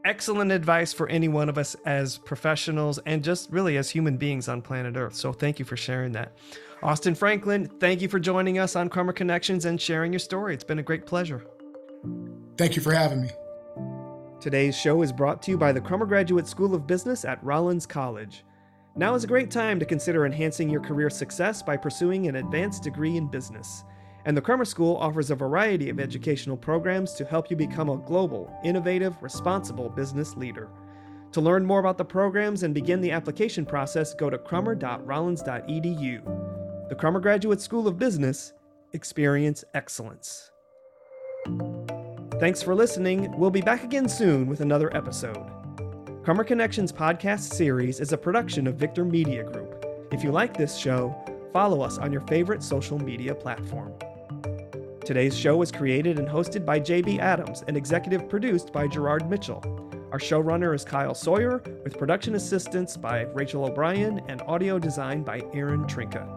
Excellent 0.08 0.54
advice 0.54 0.94
for 0.94 1.10
any 1.10 1.28
one 1.28 1.50
of 1.50 1.58
us 1.58 1.76
as 1.86 2.18
professionals 2.18 2.98
and 3.00 3.22
just 3.22 3.52
really 3.52 3.76
as 3.76 3.90
human 3.90 4.16
beings 4.16 4.48
on 4.48 4.62
planet 4.62 4.96
Earth. 4.96 5.16
So 5.16 5.34
thank 5.34 5.60
you 5.60 5.66
for 5.66 5.76
sharing 5.76 6.14
that. 6.14 6.32
Austin 6.82 7.14
Franklin, 7.14 7.68
thank 7.82 8.02
you 8.02 8.08
for 8.08 8.18
joining 8.18 8.58
us 8.58 8.78
on 8.78 8.88
Crummer 8.88 9.12
Connections 9.12 9.66
and 9.66 9.82
sharing 9.82 10.14
your 10.14 10.20
story. 10.20 10.54
It's 10.54 10.64
been 10.64 10.80
a 10.80 10.84
great 10.84 11.06
pleasure. 11.06 11.46
Thank 12.58 12.78
you 12.78 12.82
for 12.82 12.94
having 12.94 13.22
me. 13.22 13.32
Today's 14.40 14.78
show 14.78 15.02
is 15.02 15.12
brought 15.12 15.42
to 15.42 15.52
you 15.52 15.58
by 15.58 15.74
the 15.74 15.82
Crummer 15.82 16.06
Graduate 16.06 16.48
School 16.48 16.74
of 16.74 16.88
Business 16.88 17.26
at 17.26 17.44
Rollins 17.44 17.86
College. 17.86 18.46
Now 18.96 19.14
is 19.14 19.26
a 19.26 19.28
great 19.28 19.52
time 19.52 19.78
to 19.78 19.86
consider 19.86 20.26
enhancing 20.26 20.70
your 20.70 20.80
career 20.80 21.10
success 21.10 21.62
by 21.62 21.76
pursuing 21.76 22.28
an 22.28 22.38
advanced 22.38 22.82
degree 22.82 23.18
in 23.18 23.28
business. 23.28 23.84
And 24.28 24.36
the 24.36 24.42
Crummer 24.42 24.66
School 24.66 24.98
offers 24.98 25.32
a 25.32 25.36
variety 25.36 25.90
of 25.90 26.02
educational 26.02 26.58
programs 26.58 27.14
to 27.14 27.24
help 27.24 27.50
you 27.50 27.56
become 27.56 27.88
a 27.88 27.96
global, 27.96 28.54
innovative, 28.62 29.16
responsible 29.24 29.90
business 29.90 30.36
leader. 30.36 30.68
To 31.32 31.40
learn 31.40 31.66
more 31.66 31.80
about 31.80 31.98
the 31.98 32.04
programs 32.04 32.64
and 32.64 32.74
begin 32.74 33.00
the 33.00 33.12
application 33.12 33.66
process, 33.66 34.14
go 34.14 34.30
to 34.30 34.38
crummer.rollins.edu. 34.38 36.90
The 36.90 36.96
Crummer 36.96 37.22
Graduate 37.22 37.62
School 37.62 37.88
of 37.88 37.98
Business, 37.98 38.52
experience 38.92 39.64
excellence. 39.74 40.52
Thanks 42.38 42.62
for 42.62 42.76
listening. 42.76 43.34
We'll 43.38 43.50
be 43.50 43.62
back 43.62 43.86
again 43.86 44.10
soon 44.10 44.48
with 44.48 44.60
another 44.60 44.94
episode. 44.94 45.50
Crummer 46.26 46.44
Connections 46.44 46.92
podcast 46.92 47.54
series 47.54 48.02
is 48.02 48.12
a 48.12 48.18
production 48.18 48.68
of 48.68 48.76
Victor 48.76 49.06
Media 49.06 49.46
Group. 49.46 49.86
If 50.12 50.22
you 50.22 50.34
like 50.34 50.58
this 50.58 50.76
show, 50.76 51.16
follow 51.54 51.82
us 51.82 51.98
on 51.98 52.12
your 52.12 52.28
favorite 52.28 52.62
social 52.62 53.00
media 53.00 53.34
platform. 53.34 53.94
Today's 55.08 55.38
show 55.38 55.56
was 55.56 55.72
created 55.72 56.20
and 56.20 56.28
hosted 56.28 56.66
by 56.66 56.82
JB 56.82 57.20
Adams 57.20 57.64
and 57.70 57.78
executive 57.78 58.28
produced 58.28 58.74
by 58.74 58.90
Gerard 58.90 59.30
Mitchell. 59.30 59.64
Our 60.12 60.20
showrunner 60.20 60.76
is 60.76 60.84
Kyle 60.84 61.16
Sawyer, 61.16 61.64
with 61.86 61.98
production 61.98 62.36
assistance 62.36 62.98
by 62.98 63.22
Rachel 63.22 63.64
O'Brien 63.64 64.20
and 64.28 64.42
audio 64.42 64.78
design 64.78 65.24
by 65.24 65.44
Aaron 65.54 65.86
Trinka. 65.86 66.28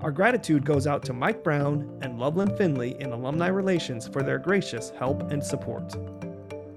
Our 0.00 0.10
gratitude 0.10 0.64
goes 0.64 0.86
out 0.86 1.04
to 1.04 1.12
Mike 1.12 1.44
Brown 1.44 1.98
and 2.00 2.18
Loveland 2.18 2.56
Finley 2.56 2.98
in 2.98 3.12
Alumni 3.12 3.48
Relations 3.48 4.08
for 4.08 4.22
their 4.22 4.38
gracious 4.38 4.88
help 4.98 5.30
and 5.30 5.44
support. 5.44 5.94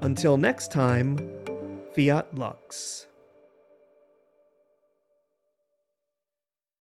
Until 0.01 0.35
next 0.35 0.73
time, 0.73 1.17
Fiat 1.93 2.35
Lux. 2.35 3.07